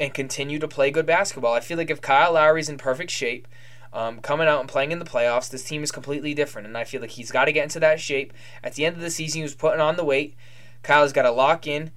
and 0.00 0.12
continue 0.12 0.58
to 0.58 0.66
play 0.66 0.90
good 0.90 1.06
basketball. 1.06 1.54
I 1.54 1.60
feel 1.60 1.78
like 1.78 1.90
if 1.90 2.00
Kyle 2.00 2.32
Lowry's 2.32 2.68
in 2.68 2.78
perfect 2.78 3.12
shape, 3.12 3.46
um, 3.92 4.20
coming 4.20 4.48
out 4.48 4.60
and 4.60 4.68
playing 4.68 4.90
in 4.90 4.98
the 4.98 5.04
playoffs, 5.04 5.50
this 5.50 5.64
team 5.64 5.84
is 5.84 5.92
completely 5.92 6.34
different. 6.34 6.66
And 6.66 6.76
I 6.76 6.84
feel 6.84 7.00
like 7.00 7.10
he's 7.10 7.30
got 7.30 7.44
to 7.44 7.52
get 7.52 7.64
into 7.64 7.80
that 7.80 8.00
shape. 8.00 8.32
At 8.64 8.74
the 8.74 8.84
end 8.84 8.96
of 8.96 9.02
the 9.02 9.10
season, 9.10 9.40
he 9.40 9.42
was 9.42 9.54
putting 9.54 9.80
on 9.80 9.96
the 9.96 10.04
weight. 10.04 10.34
Kyle's 10.82 11.12
got 11.12 11.22
to 11.22 11.30
lock 11.30 11.66
in, 11.66 11.92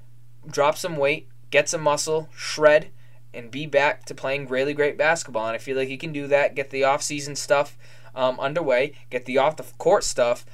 drop 0.47 0.77
some 0.77 0.97
weight, 0.97 1.27
get 1.49 1.69
some 1.69 1.81
muscle, 1.81 2.29
shred, 2.35 2.89
and 3.33 3.49
be 3.49 3.65
back 3.65 4.05
to 4.05 4.13
playing 4.13 4.47
really 4.47 4.73
great 4.73 4.97
basketball. 4.97 5.47
And 5.47 5.55
I 5.55 5.57
feel 5.57 5.77
like 5.77 5.87
he 5.87 5.97
can 5.97 6.11
do 6.11 6.27
that, 6.27 6.53
get 6.53 6.69
the 6.69 6.83
off-season 6.83 7.35
stuff 7.35 7.77
um, 8.15 8.39
underway, 8.39 8.93
get 9.09 9.25
the 9.25 9.37
off-the-court 9.37 10.03
stuff 10.03 10.45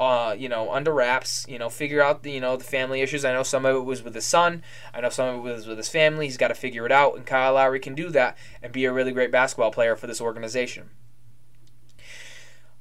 uh, 0.00 0.34
you 0.36 0.48
know, 0.48 0.72
under 0.72 0.92
wraps. 0.94 1.44
You 1.46 1.58
know, 1.58 1.68
figure 1.68 2.02
out 2.02 2.22
the 2.22 2.32
you 2.32 2.40
know 2.40 2.56
the 2.56 2.64
family 2.64 3.02
issues. 3.02 3.22
I 3.22 3.34
know 3.34 3.42
some 3.42 3.66
of 3.66 3.76
it 3.76 3.84
was 3.84 4.02
with 4.02 4.14
his 4.14 4.24
son. 4.24 4.62
I 4.94 5.02
know 5.02 5.10
some 5.10 5.28
of 5.28 5.46
it 5.46 5.52
was 5.52 5.66
with 5.66 5.76
his 5.76 5.90
family. 5.90 6.24
He's 6.24 6.38
got 6.38 6.48
to 6.48 6.54
figure 6.54 6.86
it 6.86 6.92
out, 6.92 7.16
and 7.16 7.26
Kyle 7.26 7.52
Lowry 7.52 7.78
can 7.80 7.94
do 7.94 8.08
that 8.08 8.36
and 8.62 8.72
be 8.72 8.86
a 8.86 8.92
really 8.92 9.12
great 9.12 9.30
basketball 9.30 9.70
player 9.70 9.94
for 9.94 10.06
this 10.06 10.20
organization. 10.20 10.88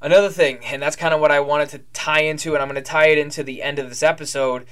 Another 0.02 0.30
thing, 0.30 0.60
and 0.63 0.82
that's 0.82 0.95
kind 0.95 1.13
of 1.13 1.19
what 1.19 1.30
I 1.30 1.41
wanted 1.41 1.67
to 1.69 1.80
tie 1.91 2.21
into, 2.21 2.54
and 2.54 2.62
I'm 2.62 2.69
going 2.69 2.82
to 2.82 2.89
tie 2.89 3.08
it 3.08 3.17
into 3.17 3.43
the 3.43 3.62
end 3.62 3.80
of 3.80 3.89
this 3.89 4.02
episode. 4.02 4.65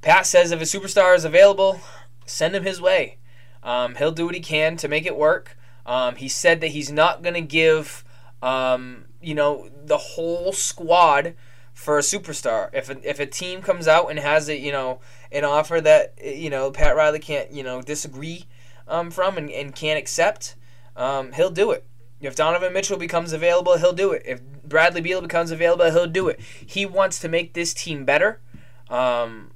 Pat 0.00 0.24
says 0.24 0.50
if 0.50 0.62
a 0.62 0.64
superstar 0.64 1.14
is 1.14 1.26
available, 1.26 1.78
send 2.24 2.56
him 2.56 2.64
his 2.64 2.80
way. 2.80 3.18
Um, 3.62 3.96
he'll 3.96 4.12
do 4.12 4.24
what 4.24 4.34
he 4.34 4.40
can 4.40 4.78
to 4.78 4.88
make 4.88 5.04
it 5.04 5.14
work. 5.14 5.58
Um, 5.84 6.16
he 6.16 6.26
said 6.26 6.62
that 6.62 6.68
he's 6.68 6.90
not 6.90 7.22
going 7.22 7.34
to 7.34 7.42
give, 7.42 8.02
um, 8.42 9.06
you 9.20 9.34
know, 9.34 9.68
the 9.84 9.96
whole 9.96 10.52
squad 10.52 11.34
for 11.72 11.96
a 11.96 12.02
superstar. 12.02 12.68
If 12.72 12.90
a, 12.90 13.08
if 13.08 13.18
a 13.20 13.26
team 13.26 13.62
comes 13.62 13.88
out 13.88 14.10
and 14.10 14.18
has 14.18 14.48
a 14.48 14.58
you 14.58 14.72
know 14.72 15.00
an 15.30 15.44
offer 15.44 15.80
that 15.80 16.14
you 16.22 16.50
know 16.50 16.70
Pat 16.70 16.96
Riley 16.96 17.18
can't 17.18 17.50
you 17.52 17.62
know 17.62 17.80
disagree 17.80 18.44
um, 18.88 19.10
from 19.10 19.38
and, 19.38 19.50
and 19.50 19.74
can't 19.74 19.98
accept, 19.98 20.56
um, 20.96 21.32
he'll 21.32 21.50
do 21.50 21.70
it. 21.70 21.86
If 22.20 22.36
Donovan 22.36 22.72
Mitchell 22.72 22.98
becomes 22.98 23.32
available, 23.32 23.78
he'll 23.78 23.92
do 23.92 24.12
it. 24.12 24.22
If 24.24 24.42
Bradley 24.64 25.00
Beal 25.00 25.20
becomes 25.20 25.50
available, 25.50 25.90
he'll 25.90 26.06
do 26.06 26.28
it. 26.28 26.40
He 26.40 26.86
wants 26.86 27.18
to 27.20 27.28
make 27.28 27.54
this 27.54 27.74
team 27.74 28.04
better. 28.04 28.40
Um, 28.88 29.50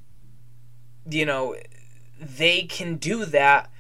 you 1.09 1.25
know, 1.25 1.55
they 2.19 2.63
can 2.63 2.97
do 2.97 3.25
that 3.27 3.71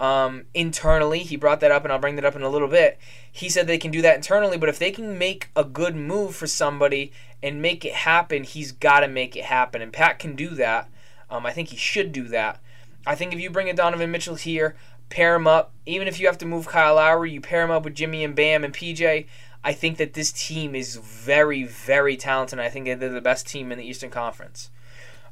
um, 0.00 0.46
internally. 0.54 1.20
He 1.20 1.36
brought 1.36 1.60
that 1.60 1.70
up, 1.70 1.84
and 1.84 1.92
I'll 1.92 1.98
bring 1.98 2.16
that 2.16 2.24
up 2.24 2.34
in 2.34 2.42
a 2.42 2.48
little 2.48 2.68
bit. 2.68 2.98
He 3.30 3.48
said 3.48 3.66
they 3.66 3.78
can 3.78 3.90
do 3.90 4.02
that 4.02 4.16
internally, 4.16 4.56
but 4.56 4.68
if 4.68 4.78
they 4.78 4.90
can 4.90 5.18
make 5.18 5.50
a 5.54 5.62
good 5.62 5.94
move 5.94 6.34
for 6.34 6.46
somebody 6.46 7.12
and 7.42 7.62
make 7.62 7.84
it 7.84 7.92
happen, 7.92 8.42
he's 8.42 8.72
got 8.72 9.00
to 9.00 9.08
make 9.08 9.36
it 9.36 9.44
happen. 9.44 9.82
And 9.82 9.92
Pat 9.92 10.18
can 10.18 10.34
do 10.34 10.48
that. 10.50 10.88
Um, 11.28 11.46
I 11.46 11.52
think 11.52 11.68
he 11.68 11.76
should 11.76 12.10
do 12.10 12.24
that. 12.28 12.60
I 13.06 13.14
think 13.14 13.32
if 13.32 13.40
you 13.40 13.50
bring 13.50 13.70
a 13.70 13.74
Donovan 13.74 14.10
Mitchell 14.10 14.34
here, 14.34 14.74
pair 15.10 15.34
him 15.34 15.46
up, 15.46 15.72
even 15.86 16.08
if 16.08 16.18
you 16.18 16.26
have 16.26 16.38
to 16.38 16.46
move 16.46 16.66
Kyle 16.66 16.96
Lowry, 16.96 17.30
you 17.30 17.40
pair 17.40 17.62
him 17.62 17.70
up 17.70 17.84
with 17.84 17.94
Jimmy 17.94 18.24
and 18.24 18.34
Bam 18.34 18.64
and 18.64 18.74
PJ. 18.74 19.26
I 19.62 19.72
think 19.72 19.98
that 19.98 20.14
this 20.14 20.32
team 20.32 20.74
is 20.74 20.96
very, 20.96 21.64
very 21.64 22.16
talented. 22.16 22.58
I 22.58 22.70
think 22.70 22.86
they're 22.86 22.96
the 22.96 23.20
best 23.20 23.46
team 23.46 23.70
in 23.70 23.78
the 23.78 23.84
Eastern 23.84 24.10
Conference. 24.10 24.70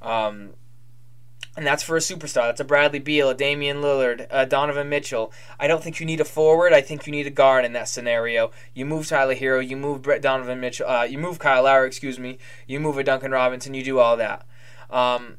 Um, 0.03 0.51
and 1.59 1.67
that's 1.67 1.83
for 1.83 1.97
a 1.97 2.01
superstar. 2.01 2.47
That's 2.47 2.61
a 2.61 2.65
Bradley 2.65 3.01
Beal, 3.01 3.29
a 3.29 3.35
Damian 3.35 3.79
Lillard, 3.79 4.29
a 4.31 4.47
Donovan 4.47 4.89
Mitchell. 4.89 5.33
I 5.59 5.67
don't 5.67 5.83
think 5.83 5.99
you 5.99 6.07
need 6.07 6.21
a 6.21 6.25
forward. 6.25 6.73
I 6.73 6.81
think 6.81 7.05
you 7.05 7.11
need 7.11 7.27
a 7.27 7.31
guard 7.31 7.65
in 7.65 7.73
that 7.73 7.89
scenario. 7.89 8.53
You 8.75 8.87
move 8.87 9.09
Tyler 9.09 9.35
Herro. 9.35 9.67
you 9.67 9.77
move 9.77 10.01
Brett 10.01 10.23
Donovan 10.23 10.61
Mitchell, 10.61 10.89
uh, 10.89 11.03
you 11.03 11.19
move 11.19 11.41
Kyle 11.41 11.65
Lowry, 11.65 11.89
excuse 11.89 12.17
me, 12.17 12.39
you 12.69 12.79
move 12.79 12.97
a 12.97 13.03
Duncan 13.03 13.33
Robinson, 13.33 13.75
you 13.75 13.83
do 13.83 13.99
all 13.99 14.17
that. 14.17 14.47
Um, 14.89 15.39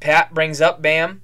Pat 0.00 0.32
brings 0.32 0.60
up 0.60 0.80
Bam 0.80 1.20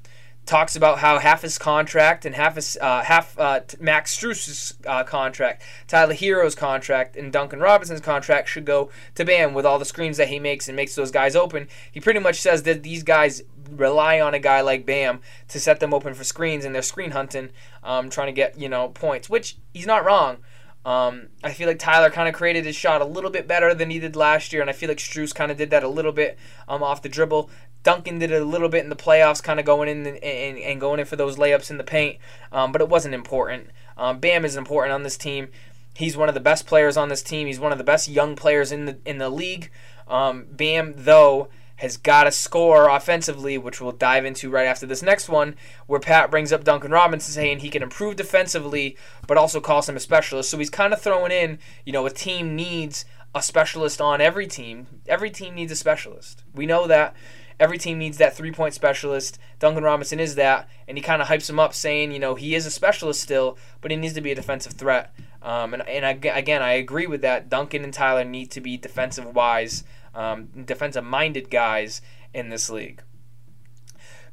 talks 0.46 0.76
about 0.76 1.00
how 1.00 1.18
half 1.18 1.42
his 1.42 1.58
contract 1.58 2.24
and 2.24 2.34
half 2.34 2.54
his 2.54 2.78
uh, 2.80 3.02
half 3.02 3.38
uh, 3.38 3.60
Max 3.80 4.12
Strus's 4.12 4.74
uh, 4.86 5.02
contract, 5.04 5.62
Tyler 5.88 6.14
Herro's 6.14 6.54
contract, 6.54 7.16
and 7.16 7.32
Duncan 7.32 7.58
Robinson's 7.58 8.00
contract 8.00 8.48
should 8.48 8.64
go 8.64 8.90
to 9.16 9.24
Bam 9.24 9.52
with 9.52 9.66
all 9.66 9.78
the 9.78 9.84
screens 9.84 10.16
that 10.16 10.28
he 10.28 10.38
makes 10.38 10.68
and 10.68 10.76
makes 10.76 10.94
those 10.94 11.10
guys 11.10 11.36
open. 11.36 11.68
He 11.90 12.00
pretty 12.00 12.20
much 12.20 12.40
says 12.40 12.62
that 12.62 12.84
these 12.84 13.02
guys 13.02 13.42
rely 13.70 14.20
on 14.20 14.34
a 14.34 14.38
guy 14.38 14.60
like 14.60 14.86
Bam 14.86 15.20
to 15.48 15.60
set 15.60 15.80
them 15.80 15.94
open 15.94 16.14
for 16.14 16.24
screens 16.24 16.64
and 16.64 16.74
they're 16.74 16.82
screen 16.82 17.12
hunting, 17.12 17.50
um, 17.82 18.10
trying 18.10 18.28
to 18.28 18.32
get 18.32 18.58
you 18.58 18.68
know 18.68 18.88
points, 18.88 19.28
which 19.28 19.56
he's 19.72 19.86
not 19.86 20.04
wrong. 20.04 20.38
Um, 20.84 21.30
I 21.42 21.52
feel 21.52 21.66
like 21.66 21.80
Tyler 21.80 22.10
kind 22.10 22.28
of 22.28 22.34
created 22.34 22.64
his 22.64 22.76
shot 22.76 23.00
a 23.00 23.04
little 23.04 23.30
bit 23.30 23.48
better 23.48 23.74
than 23.74 23.90
he 23.90 23.98
did 23.98 24.14
last 24.14 24.52
year, 24.52 24.62
and 24.62 24.70
I 24.70 24.72
feel 24.72 24.88
like 24.88 24.98
Strus 24.98 25.34
kind 25.34 25.50
of 25.50 25.58
did 25.58 25.70
that 25.70 25.82
a 25.82 25.88
little 25.88 26.12
bit 26.12 26.38
um, 26.68 26.80
off 26.80 27.02
the 27.02 27.08
dribble. 27.08 27.50
Duncan 27.82 28.20
did 28.20 28.30
it 28.30 28.40
a 28.40 28.44
little 28.44 28.68
bit 28.68 28.84
in 28.84 28.90
the 28.90 28.96
playoffs, 28.96 29.42
kind 29.42 29.58
of 29.58 29.66
going 29.66 29.88
in 29.88 30.06
and, 30.06 30.16
and, 30.18 30.58
and, 30.58 30.80
going 30.80 31.00
in 31.00 31.06
for 31.06 31.16
those 31.16 31.36
layups 31.36 31.70
in 31.70 31.78
the 31.78 31.84
paint, 31.84 32.18
um, 32.52 32.70
but 32.70 32.80
it 32.80 32.88
wasn't 32.88 33.14
important. 33.14 33.68
Um, 33.96 34.20
Bam 34.20 34.44
is 34.44 34.56
important 34.56 34.92
on 34.92 35.02
this 35.02 35.16
team. 35.16 35.48
He's 35.94 36.16
one 36.16 36.28
of 36.28 36.34
the 36.34 36.40
best 36.40 36.66
players 36.66 36.96
on 36.96 37.08
this 37.08 37.22
team. 37.22 37.46
He's 37.46 37.60
one 37.60 37.72
of 37.72 37.78
the 37.78 37.84
best 37.84 38.08
young 38.08 38.36
players 38.36 38.70
in 38.70 38.84
the 38.84 38.98
in 39.04 39.18
the 39.18 39.30
league. 39.30 39.70
Um, 40.06 40.46
Bam, 40.50 40.94
though, 40.96 41.48
has 41.76 41.96
got 41.96 42.24
to 42.24 42.32
score 42.32 42.88
offensively, 42.88 43.58
which 43.58 43.80
we'll 43.80 43.92
dive 43.92 44.24
into 44.24 44.50
right 44.50 44.66
after 44.66 44.86
this 44.86 45.02
next 45.02 45.28
one, 45.28 45.54
where 45.86 46.00
Pat 46.00 46.30
brings 46.30 46.52
up 46.52 46.64
Duncan 46.64 46.90
Robinson 46.90 47.32
saying 47.32 47.58
he 47.58 47.68
can 47.68 47.82
improve 47.82 48.16
defensively, 48.16 48.96
but 49.26 49.36
also 49.36 49.60
calls 49.60 49.88
him 49.88 49.96
a 49.96 50.00
specialist. 50.00 50.50
So 50.50 50.58
he's 50.58 50.70
kind 50.70 50.92
of 50.92 51.00
throwing 51.00 51.32
in, 51.32 51.58
you 51.84 51.92
know, 51.92 52.06
a 52.06 52.10
team 52.10 52.56
needs 52.56 53.04
a 53.34 53.42
specialist 53.42 54.00
on 54.00 54.20
every 54.20 54.46
team. 54.46 54.86
Every 55.06 55.30
team 55.30 55.54
needs 55.54 55.72
a 55.72 55.76
specialist. 55.76 56.42
We 56.54 56.66
know 56.66 56.86
that. 56.86 57.14
Every 57.58 57.78
team 57.78 57.98
needs 57.98 58.18
that 58.18 58.36
three 58.36 58.52
point 58.52 58.74
specialist. 58.74 59.38
Duncan 59.58 59.82
Robinson 59.82 60.20
is 60.20 60.34
that, 60.34 60.68
and 60.86 60.98
he 60.98 61.02
kind 61.02 61.22
of 61.22 61.28
hypes 61.28 61.48
him 61.48 61.58
up, 61.58 61.72
saying, 61.72 62.12
you 62.12 62.18
know, 62.18 62.34
he 62.34 62.54
is 62.54 62.66
a 62.66 62.70
specialist 62.70 63.22
still, 63.22 63.56
but 63.80 63.90
he 63.90 63.96
needs 63.96 64.12
to 64.14 64.20
be 64.20 64.32
a 64.32 64.34
defensive 64.34 64.74
threat. 64.74 65.14
Um, 65.42 65.72
and 65.72 65.86
and 65.88 66.04
I, 66.04 66.10
again, 66.36 66.60
I 66.60 66.72
agree 66.72 67.06
with 67.06 67.22
that. 67.22 67.48
Duncan 67.48 67.82
and 67.82 67.94
Tyler 67.94 68.24
need 68.24 68.50
to 68.50 68.60
be 68.60 68.76
defensive 68.76 69.34
wise 69.34 69.84
um, 70.16 70.48
defensive 70.64 71.04
minded 71.04 71.50
guys 71.50 72.00
in 72.34 72.48
this 72.48 72.68
league. 72.68 73.02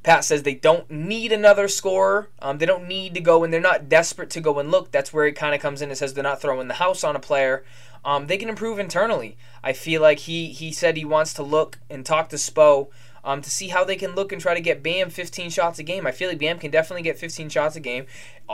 Pat 0.01 0.25
says 0.25 0.43
they 0.43 0.55
don't 0.55 0.89
need 0.91 1.31
another 1.31 1.67
scorer. 1.67 2.29
Um, 2.39 2.57
they 2.57 2.65
don't 2.65 2.87
need 2.87 3.13
to 3.13 3.21
go 3.21 3.43
and 3.43 3.53
they're 3.53 3.61
not 3.61 3.87
desperate 3.87 4.29
to 4.31 4.41
go 4.41 4.59
and 4.59 4.69
look. 4.69 4.91
That's 4.91 5.13
where 5.13 5.25
it 5.25 5.33
kind 5.33 5.55
of 5.55 5.61
comes 5.61 5.81
in 5.81 5.89
and 5.89 5.97
says 5.97 6.13
they're 6.13 6.23
not 6.23 6.41
throwing 6.41 6.67
the 6.67 6.73
house 6.75 7.03
on 7.05 7.15
a 7.15 7.21
player. 7.21 7.63
Um, 8.03 8.27
they 8.27 8.37
can 8.37 8.49
improve 8.49 8.79
internally. 8.79 9.37
I 9.63 9.71
feel 9.71 10.01
like 10.01 10.19
he 10.19 10.47
he 10.47 10.73
said 10.73 10.97
he 10.97 11.05
wants 11.05 11.33
to 11.35 11.43
look 11.43 11.79
and 11.89 12.05
talk 12.05 12.27
to 12.29 12.35
Spo 12.35 12.89
um, 13.23 13.41
to 13.41 13.49
see 13.49 13.69
how 13.69 13.85
they 13.85 13.95
can 13.95 14.13
look 14.13 14.33
and 14.33 14.41
try 14.41 14.53
to 14.53 14.59
get 14.59 14.83
Bam 14.83 15.09
15 15.09 15.49
shots 15.49 15.79
a 15.79 15.83
game. 15.83 16.05
I 16.05 16.11
feel 16.11 16.27
like 16.27 16.39
Bam 16.39 16.59
can 16.59 16.71
definitely 16.71 17.03
get 17.03 17.17
15 17.17 17.47
shots 17.47 17.77
a 17.77 17.79
game. 17.79 18.05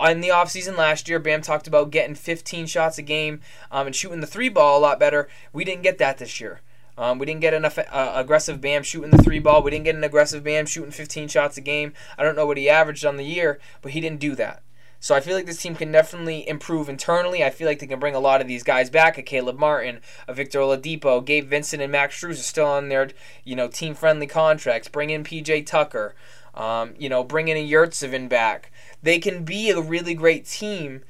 In 0.07 0.21
the 0.21 0.29
offseason 0.29 0.77
last 0.77 1.09
year, 1.09 1.17
Bam 1.17 1.41
talked 1.41 1.65
about 1.65 1.89
getting 1.89 2.13
15 2.13 2.67
shots 2.67 2.99
a 2.99 3.01
game 3.01 3.41
um, 3.71 3.87
and 3.87 3.95
shooting 3.95 4.21
the 4.21 4.27
three 4.27 4.49
ball 4.49 4.77
a 4.77 4.81
lot 4.81 4.99
better. 4.99 5.27
We 5.51 5.65
didn't 5.65 5.81
get 5.81 5.97
that 5.97 6.19
this 6.19 6.39
year. 6.39 6.61
Um, 6.99 7.17
we 7.17 7.25
didn't 7.25 7.39
get 7.39 7.53
enough 7.53 7.79
uh, 7.79 8.11
aggressive 8.13 8.59
Bam 8.59 8.83
shooting 8.83 9.09
the 9.09 9.23
three 9.23 9.39
ball. 9.39 9.63
We 9.63 9.71
didn't 9.71 9.85
get 9.85 9.95
an 9.95 10.03
aggressive 10.03 10.43
Bam 10.43 10.65
shooting 10.65 10.91
15 10.91 11.29
shots 11.29 11.55
a 11.55 11.61
game. 11.61 11.93
I 12.17 12.23
don't 12.23 12.35
know 12.35 12.45
what 12.45 12.57
he 12.57 12.69
averaged 12.69 13.05
on 13.05 13.15
the 13.15 13.23
year, 13.23 13.57
but 13.81 13.93
he 13.93 14.01
didn't 14.01 14.19
do 14.19 14.35
that. 14.35 14.61
So 14.99 15.15
I 15.15 15.21
feel 15.21 15.33
like 15.33 15.45
this 15.45 15.61
team 15.61 15.75
can 15.75 15.93
definitely 15.93 16.47
improve 16.47 16.89
internally. 16.89 17.41
I 17.41 17.51
feel 17.51 17.67
like 17.67 17.79
they 17.79 17.87
can 17.87 18.01
bring 18.01 18.15
a 18.15 18.19
lot 18.19 18.41
of 18.41 18.49
these 18.49 18.63
guys 18.63 18.89
back. 18.89 19.17
A 19.17 19.21
Caleb 19.21 19.57
Martin, 19.57 20.01
a 20.27 20.33
Victor 20.33 20.59
Oladipo, 20.59 21.23
Gabe 21.23 21.49
Vincent, 21.49 21.81
and 21.81 21.89
Max 21.89 22.19
Strus 22.19 22.31
are 22.31 22.35
still 22.35 22.65
on 22.67 22.89
their 22.89 23.09
you 23.45 23.55
know 23.55 23.69
team 23.69 23.95
friendly 23.95 24.27
contracts. 24.27 24.89
Bring 24.89 25.09
in 25.09 25.23
PJ 25.23 25.65
Tucker. 25.65 26.15
Um, 26.53 26.95
you 26.97 27.07
know, 27.07 27.23
bring 27.23 27.47
in 27.47 27.55
a 27.55 27.65
Yurtseven 27.65 28.27
back. 28.27 28.73
They 29.01 29.19
can 29.19 29.45
be 29.45 29.69
a 29.69 29.79
really 29.79 30.15
great 30.15 30.45
team 30.45 31.03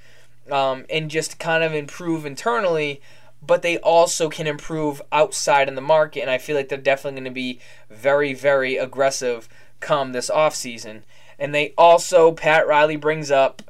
um, 0.52 0.86
and 0.90 1.10
just 1.10 1.40
kind 1.40 1.64
of 1.64 1.74
improve 1.74 2.26
internally 2.26 3.02
but 3.42 3.62
they 3.62 3.78
also 3.80 4.30
can 4.30 4.48
improve 4.48 5.02
outside 5.12 5.68
in 5.68 5.76
the 5.76 5.82
market. 5.82 6.22
And 6.22 6.30
I 6.30 6.38
feel 6.38 6.56
like 6.56 6.70
they're 6.70 6.78
definitely 6.78 7.22
going 7.22 7.32
to 7.32 7.32
be 7.32 7.60
very, 7.90 8.34
very 8.34 8.78
aggressive 8.78 9.48
come 9.80 10.12
this 10.12 10.30
offseason. 10.30 11.04
And 11.38 11.56
they 11.56 11.74
also, 11.78 12.32
Pat 12.32 12.68
Riley 12.68 12.98
brings 12.98 13.32
up, 13.32 13.62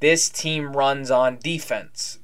this 0.00 0.28
team 0.28 0.76
runs 0.76 1.10
on 1.10 1.38
defense 1.38 2.18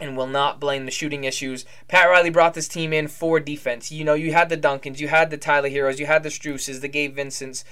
and 0.00 0.16
will 0.16 0.28
not 0.28 0.60
blame 0.60 0.84
the 0.84 0.92
shooting 0.92 1.24
issues. 1.24 1.64
Pat 1.88 2.08
Riley 2.08 2.30
brought 2.30 2.54
this 2.54 2.68
team 2.68 2.92
in 2.92 3.08
for 3.08 3.40
defense. 3.40 3.90
You 3.90 4.04
know, 4.04 4.14
you 4.14 4.32
had 4.32 4.48
the 4.48 4.56
Duncans, 4.56 5.00
you 5.00 5.08
had 5.08 5.30
the 5.30 5.36
Tyler 5.36 5.68
Herros, 5.68 5.98
you 5.98 6.06
had 6.06 6.22
the 6.22 6.28
Struses, 6.28 6.80
the 6.80 6.88
Gabe 6.88 7.16
Vincents 7.16 7.64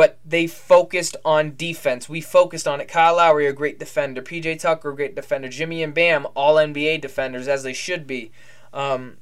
but 0.00 0.18
they 0.24 0.46
focused 0.46 1.14
on 1.26 1.54
defense. 1.56 2.08
We 2.08 2.22
focused 2.22 2.66
on 2.66 2.80
it. 2.80 2.88
Kyle 2.88 3.16
Lowry, 3.16 3.46
a 3.46 3.52
great 3.52 3.78
defender. 3.78 4.22
PJ 4.22 4.58
Tucker, 4.58 4.92
a 4.92 4.96
great 4.96 5.14
defender. 5.14 5.50
Jimmy 5.50 5.82
and 5.82 5.92
Bam, 5.92 6.26
all 6.34 6.54
NBA 6.54 7.02
defenders, 7.02 7.46
as 7.46 7.64
they 7.64 7.74
should 7.74 8.06
be. 8.06 8.32
Um, 8.72 9.18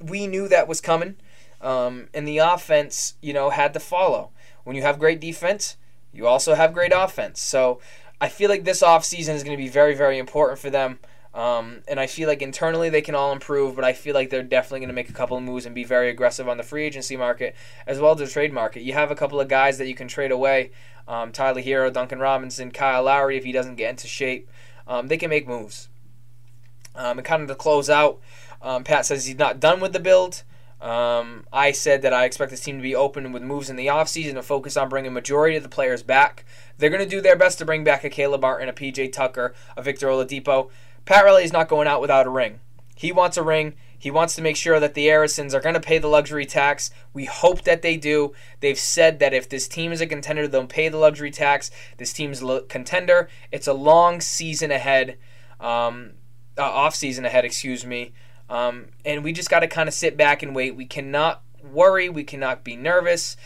we 0.00 0.26
knew 0.26 0.48
that 0.48 0.66
was 0.66 0.80
coming, 0.80 1.16
um, 1.60 2.08
and 2.14 2.26
the 2.26 2.38
offense, 2.38 3.16
you 3.20 3.34
know, 3.34 3.50
had 3.50 3.74
to 3.74 3.80
follow. 3.80 4.30
When 4.62 4.74
you 4.74 4.80
have 4.80 4.98
great 4.98 5.20
defense, 5.20 5.76
you 6.10 6.26
also 6.26 6.54
have 6.54 6.72
great 6.72 6.92
offense. 6.96 7.42
So 7.42 7.82
I 8.18 8.30
feel 8.30 8.48
like 8.48 8.64
this 8.64 8.82
offseason 8.82 9.34
is 9.34 9.44
going 9.44 9.54
to 9.54 9.62
be 9.62 9.68
very, 9.68 9.94
very 9.94 10.16
important 10.16 10.58
for 10.58 10.70
them. 10.70 11.00
Um, 11.34 11.82
and 11.88 11.98
I 11.98 12.06
feel 12.06 12.28
like 12.28 12.42
internally 12.42 12.90
they 12.90 13.02
can 13.02 13.16
all 13.16 13.32
improve, 13.32 13.74
but 13.74 13.84
I 13.84 13.92
feel 13.92 14.14
like 14.14 14.30
they're 14.30 14.44
definitely 14.44 14.80
going 14.80 14.88
to 14.88 14.94
make 14.94 15.10
a 15.10 15.12
couple 15.12 15.36
of 15.36 15.42
moves 15.42 15.66
and 15.66 15.74
be 15.74 15.82
very 15.82 16.08
aggressive 16.08 16.48
on 16.48 16.58
the 16.58 16.62
free 16.62 16.84
agency 16.84 17.16
market 17.16 17.56
as 17.88 17.98
well 17.98 18.12
as 18.12 18.18
the 18.18 18.28
trade 18.28 18.52
market. 18.52 18.82
You 18.82 18.92
have 18.92 19.10
a 19.10 19.16
couple 19.16 19.40
of 19.40 19.48
guys 19.48 19.78
that 19.78 19.88
you 19.88 19.96
can 19.96 20.06
trade 20.06 20.30
away 20.30 20.70
um, 21.06 21.32
Tyler 21.32 21.60
Herro, 21.60 21.92
Duncan 21.92 22.18
Robinson, 22.18 22.70
Kyle 22.70 23.02
Lowry, 23.02 23.36
if 23.36 23.44
he 23.44 23.52
doesn't 23.52 23.76
get 23.76 23.90
into 23.90 24.06
shape. 24.06 24.48
Um, 24.86 25.08
they 25.08 25.16
can 25.16 25.30
make 25.30 25.46
moves. 25.46 25.88
Um, 26.94 27.18
and 27.18 27.26
kind 27.26 27.42
of 27.42 27.48
to 27.48 27.54
close 27.54 27.90
out, 27.90 28.20
um, 28.62 28.84
Pat 28.84 29.06
says 29.06 29.26
he's 29.26 29.38
not 29.38 29.60
done 29.60 29.80
with 29.80 29.92
the 29.92 30.00
build. 30.00 30.42
Um, 30.80 31.46
I 31.52 31.72
said 31.72 32.02
that 32.02 32.12
I 32.12 32.24
expect 32.24 32.50
this 32.50 32.60
team 32.60 32.76
to 32.76 32.82
be 32.82 32.94
open 32.94 33.32
with 33.32 33.42
moves 33.42 33.70
in 33.70 33.76
the 33.76 33.86
offseason 33.86 34.34
to 34.34 34.42
focus 34.42 34.76
on 34.76 34.88
bringing 34.88 35.12
majority 35.12 35.56
of 35.56 35.62
the 35.62 35.68
players 35.68 36.02
back. 36.02 36.44
They're 36.76 36.90
going 36.90 37.02
to 37.02 37.08
do 37.08 37.20
their 37.20 37.36
best 37.36 37.58
to 37.58 37.64
bring 37.64 37.84
back 37.84 38.04
a 38.04 38.10
Caleb 38.10 38.42
Martin, 38.42 38.68
a 38.68 38.72
PJ 38.72 39.12
Tucker, 39.12 39.54
a 39.76 39.82
Victor 39.82 40.08
Oladipo. 40.08 40.70
Pat 41.04 41.24
Riley 41.24 41.44
is 41.44 41.52
not 41.52 41.68
going 41.68 41.86
out 41.86 42.00
without 42.00 42.26
a 42.26 42.30
ring. 42.30 42.60
He 42.94 43.12
wants 43.12 43.36
a 43.36 43.42
ring. 43.42 43.74
He 43.98 44.10
wants 44.10 44.34
to 44.36 44.42
make 44.42 44.56
sure 44.56 44.78
that 44.80 44.94
the 44.94 45.10
Arisons 45.10 45.54
are 45.54 45.60
going 45.60 45.74
to 45.74 45.80
pay 45.80 45.98
the 45.98 46.08
luxury 46.08 46.46
tax. 46.46 46.90
We 47.12 47.24
hope 47.24 47.62
that 47.62 47.82
they 47.82 47.96
do. 47.96 48.32
They've 48.60 48.78
said 48.78 49.18
that 49.18 49.32
if 49.32 49.48
this 49.48 49.66
team 49.66 49.92
is 49.92 50.00
a 50.00 50.06
contender, 50.06 50.46
they'll 50.46 50.66
pay 50.66 50.88
the 50.88 50.98
luxury 50.98 51.30
tax. 51.30 51.70
This 51.96 52.12
team's 52.12 52.42
a 52.42 52.60
contender. 52.62 53.28
It's 53.50 53.66
a 53.66 53.72
long 53.72 54.20
season 54.20 54.70
ahead, 54.70 55.16
um, 55.58 56.12
uh, 56.58 56.62
off 56.62 56.94
season 56.94 57.24
ahead, 57.24 57.44
excuse 57.44 57.84
me. 57.84 58.12
Um, 58.50 58.88
and 59.04 59.24
we 59.24 59.32
just 59.32 59.48
got 59.50 59.60
to 59.60 59.68
kind 59.68 59.88
of 59.88 59.94
sit 59.94 60.16
back 60.16 60.42
and 60.42 60.54
wait. 60.54 60.76
We 60.76 60.86
cannot 60.86 61.42
worry. 61.62 62.08
We 62.08 62.24
cannot 62.24 62.62
be 62.62 62.76
nervous. 62.76 63.36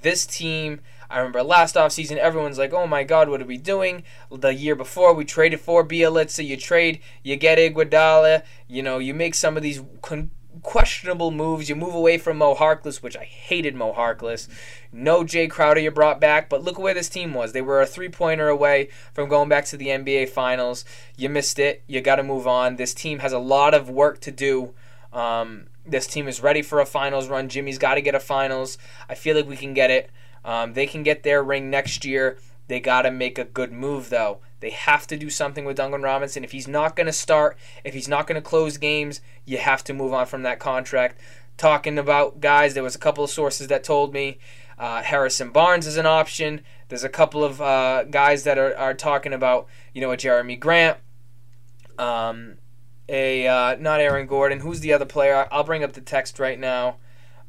This 0.00 0.26
team 0.26 0.80
I 1.10 1.18
remember 1.18 1.42
last 1.42 1.74
offseason, 1.74 2.16
everyone's 2.16 2.58
like, 2.58 2.72
oh 2.72 2.86
my 2.86 3.04
God, 3.04 3.28
what 3.28 3.40
are 3.40 3.46
we 3.46 3.58
doing? 3.58 4.02
The 4.30 4.54
year 4.54 4.74
before, 4.74 5.14
we 5.14 5.24
traded 5.24 5.60
for 5.60 5.86
Bjelica. 5.86 6.44
You 6.44 6.56
trade, 6.56 7.00
you 7.22 7.36
get 7.36 7.58
Iguodala. 7.58 8.42
You 8.68 8.82
know, 8.82 8.98
you 8.98 9.14
make 9.14 9.34
some 9.34 9.56
of 9.56 9.62
these 9.62 9.80
con- 10.02 10.30
questionable 10.62 11.30
moves. 11.30 11.68
You 11.68 11.76
move 11.76 11.94
away 11.94 12.18
from 12.18 12.38
Mo 12.38 12.54
Harkless, 12.54 13.02
which 13.02 13.16
I 13.16 13.24
hated 13.24 13.74
Mo 13.74 13.92
Harkless. 13.92 14.48
No 14.92 15.24
Jay 15.24 15.46
Crowder 15.46 15.80
you 15.80 15.90
brought 15.90 16.20
back, 16.20 16.48
but 16.48 16.62
look 16.62 16.78
where 16.78 16.94
this 16.94 17.08
team 17.08 17.34
was. 17.34 17.52
They 17.52 17.62
were 17.62 17.80
a 17.80 17.86
three 17.86 18.08
pointer 18.08 18.48
away 18.48 18.88
from 19.12 19.28
going 19.28 19.48
back 19.48 19.64
to 19.66 19.76
the 19.76 19.88
NBA 19.88 20.28
Finals. 20.30 20.84
You 21.16 21.28
missed 21.28 21.58
it. 21.58 21.82
You 21.86 22.00
got 22.00 22.16
to 22.16 22.22
move 22.22 22.46
on. 22.46 22.76
This 22.76 22.94
team 22.94 23.20
has 23.20 23.32
a 23.32 23.38
lot 23.38 23.74
of 23.74 23.88
work 23.90 24.20
to 24.22 24.30
do. 24.30 24.74
Um, 25.12 25.66
this 25.86 26.06
team 26.06 26.28
is 26.28 26.42
ready 26.42 26.62
for 26.62 26.80
a 26.80 26.86
finals 26.86 27.28
run. 27.28 27.48
Jimmy's 27.48 27.78
got 27.78 27.94
to 27.94 28.02
get 28.02 28.14
a 28.14 28.20
finals. 28.20 28.76
I 29.08 29.14
feel 29.14 29.36
like 29.36 29.48
we 29.48 29.56
can 29.56 29.72
get 29.72 29.90
it. 29.90 30.10
Um, 30.46 30.72
they 30.72 30.86
can 30.86 31.02
get 31.02 31.24
their 31.24 31.42
ring 31.42 31.68
next 31.68 32.04
year. 32.04 32.38
They 32.68 32.80
got 32.80 33.02
to 33.02 33.10
make 33.10 33.38
a 33.38 33.44
good 33.44 33.72
move, 33.72 34.08
though. 34.08 34.38
They 34.60 34.70
have 34.70 35.06
to 35.08 35.16
do 35.16 35.28
something 35.28 35.64
with 35.64 35.76
Duncan 35.76 36.02
Robinson. 36.02 36.44
If 36.44 36.52
he's 36.52 36.68
not 36.68 36.96
going 36.96 37.06
to 37.06 37.12
start, 37.12 37.58
if 37.84 37.92
he's 37.92 38.08
not 38.08 38.26
going 38.26 38.40
to 38.40 38.48
close 38.48 38.78
games, 38.78 39.20
you 39.44 39.58
have 39.58 39.84
to 39.84 39.92
move 39.92 40.14
on 40.14 40.26
from 40.26 40.42
that 40.44 40.58
contract. 40.58 41.20
Talking 41.58 41.98
about 41.98 42.40
guys, 42.40 42.74
there 42.74 42.82
was 42.82 42.94
a 42.94 42.98
couple 42.98 43.24
of 43.24 43.30
sources 43.30 43.68
that 43.68 43.84
told 43.84 44.14
me 44.14 44.38
uh, 44.78 45.02
Harrison 45.02 45.50
Barnes 45.50 45.86
is 45.86 45.96
an 45.96 46.06
option. 46.06 46.60
There's 46.88 47.04
a 47.04 47.08
couple 47.08 47.44
of 47.44 47.60
uh, 47.60 48.04
guys 48.04 48.44
that 48.44 48.58
are, 48.58 48.76
are 48.76 48.94
talking 48.94 49.32
about, 49.32 49.66
you 49.92 50.00
know, 50.00 50.12
a 50.12 50.16
Jerami 50.16 50.58
Grant, 50.58 50.98
um, 51.98 52.58
a 53.08 53.46
uh, 53.46 53.76
not 53.76 54.00
Aaron 54.00 54.26
Gordon. 54.26 54.60
Who's 54.60 54.80
the 54.80 54.92
other 54.92 55.06
player? 55.06 55.48
I'll 55.50 55.64
bring 55.64 55.82
up 55.82 55.92
the 55.92 56.00
text 56.00 56.38
right 56.38 56.58
now. 56.58 56.96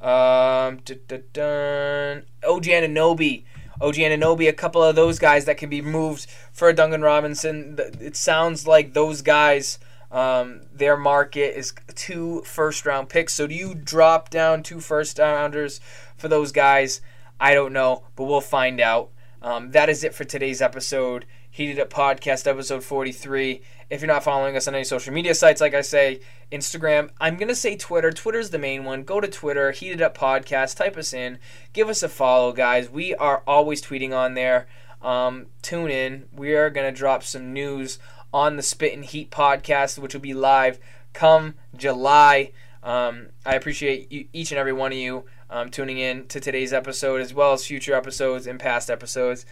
Um, 0.02 0.78
OG 0.78 2.64
Anunoby. 2.64 3.44
OG 3.80 3.96
Anunoby, 3.96 4.50
a 4.50 4.54
couple 4.54 4.84
of 4.84 4.96
those 4.96 5.20
guys 5.20 5.46
that 5.46 5.58
can 5.58 5.70
be 5.70 5.82
moved 5.82 6.28
for 6.52 6.72
Duncan 6.74 7.02
Robinson. 7.02 7.78
It 8.00 8.16
sounds 8.16 8.66
like 8.66 8.94
those 8.94 9.22
guys, 9.22 9.78
um, 10.12 10.62
their 10.74 10.98
market 10.98 11.58
is 11.58 11.74
two 11.94 12.42
first 12.42 12.86
round 12.86 13.10
picks. 13.10 13.34
So 13.34 13.46
do 13.46 13.54
you 13.54 13.76
drop 13.76 14.30
down 14.30 14.64
two 14.64 14.80
first 14.80 15.20
rounders 15.20 15.80
for 16.16 16.28
those 16.28 16.52
guys? 16.52 17.02
I 17.40 17.54
don't 17.54 17.74
know, 17.74 18.04
but 18.16 18.24
we'll 18.24 18.42
find 18.42 18.82
out. 18.82 19.10
Um, 19.42 19.72
that 19.72 19.90
is 19.90 20.04
it 20.04 20.16
for 20.16 20.24
today's 20.24 20.62
episode. 20.62 21.26
Heated 21.58 21.80
Up 21.80 21.89
Podcast, 21.89 22.46
episode 22.46 22.84
43. 22.84 23.63
If 23.89 24.02
you're 24.02 24.08
not 24.08 24.24
following 24.24 24.56
us 24.56 24.67
on 24.67 24.76
any 24.76 24.84
social 24.84 25.12
media 25.12 25.34
sites, 25.34 25.60
like 25.60 25.74
I 25.74 25.82
say, 25.82 26.20
Instagram, 26.52 27.10
I'm 27.20 27.36
going 27.36 27.48
to 27.48 27.56
say 27.56 27.76
Twitter. 27.76 28.12
Twitter's 28.12 28.52
the 28.52 28.60
main 28.60 28.84
one. 28.84 29.02
Go 29.02 29.20
to 29.20 29.28
Twitter, 29.28 29.72
Heated 29.72 30.00
Up 30.00 30.15
Podcast, 30.15 30.78
type 30.78 30.96
us 30.98 31.13
in, 31.13 31.39
give 31.74 31.89
us 31.89 32.04
a 32.04 32.10
follow, 32.10 32.54
guys. 32.54 32.91
We 32.91 33.15
are 33.15 33.41
always 33.48 33.82
tweeting 33.82 34.15
on 34.15 34.36
there. 34.36 34.67
Um, 35.02 35.48
tune 35.63 35.89
in. 35.89 36.26
We 36.32 36.54
are 36.54 36.70
going 36.70 36.93
to 36.93 36.96
drop 36.96 37.24
some 37.24 37.54
news 37.54 37.98
on 38.32 38.56
the 38.56 38.62
Spit 38.62 38.93
and 38.93 39.04
Heat 39.04 39.32
podcast, 39.32 39.98
which 39.98 40.13
will 40.13 40.22
be 40.22 40.36
live 40.36 40.78
come 41.13 41.56
July. 41.76 42.52
Um, 42.84 43.30
I 43.48 43.56
appreciate 43.56 44.12
you, 44.12 44.28
each 44.32 44.52
and 44.52 44.60
every 44.60 44.74
one 44.74 44.91
of 44.91 44.98
you 45.00 45.26
um, 45.50 45.72
tuning 45.72 45.98
in 45.98 46.28
to 46.28 46.39
today's 46.39 46.72
episode 46.72 47.20
as 47.20 47.34
well 47.34 47.54
as 47.54 47.65
future 47.65 47.96
episodes 47.96 48.46
and 48.46 48.60
past 48.60 48.91
episodes. 48.91 49.43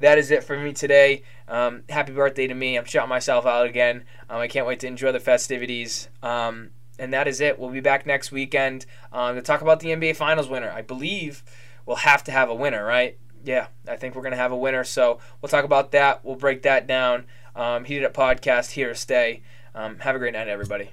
That 0.00 0.18
is 0.18 0.30
it 0.30 0.44
for 0.44 0.56
me 0.56 0.72
today. 0.72 1.22
Um, 1.48 1.82
happy 1.88 2.12
birthday 2.12 2.46
to 2.46 2.54
me. 2.54 2.76
I'm 2.76 2.84
shouting 2.84 3.08
myself 3.08 3.46
out 3.46 3.66
again. 3.66 4.04
Um, 4.30 4.38
I 4.38 4.48
can't 4.48 4.66
wait 4.66 4.80
to 4.80 4.86
enjoy 4.86 5.12
the 5.12 5.20
festivities. 5.20 6.08
Um, 6.22 6.70
and 6.98 7.12
that 7.12 7.28
is 7.28 7.40
it. 7.40 7.58
We'll 7.58 7.70
be 7.70 7.80
back 7.80 8.06
next 8.06 8.30
weekend 8.32 8.86
um, 9.12 9.36
to 9.36 9.42
talk 9.42 9.60
about 9.60 9.80
the 9.80 9.88
NBA 9.88 10.16
Finals 10.16 10.48
winner. 10.48 10.70
I 10.70 10.82
believe 10.82 11.42
we'll 11.86 11.96
have 11.96 12.22
to 12.24 12.32
have 12.32 12.48
a 12.48 12.54
winner, 12.54 12.84
right? 12.84 13.18
Yeah, 13.44 13.68
I 13.86 13.96
think 13.96 14.14
we're 14.14 14.22
going 14.22 14.32
to 14.32 14.38
have 14.38 14.52
a 14.52 14.56
winner. 14.56 14.84
So 14.84 15.18
we'll 15.40 15.48
talk 15.48 15.64
about 15.64 15.92
that. 15.92 16.24
We'll 16.24 16.36
break 16.36 16.62
that 16.62 16.86
down. 16.86 17.26
Um, 17.54 17.84
Heated 17.84 18.04
Up 18.04 18.14
Podcast, 18.14 18.72
here 18.72 18.88
to 18.88 18.94
stay. 18.94 19.42
Um, 19.74 19.98
have 20.00 20.14
a 20.14 20.18
great 20.18 20.34
night, 20.34 20.48
everybody. 20.48 20.90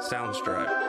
Soundstripe. 0.00 0.86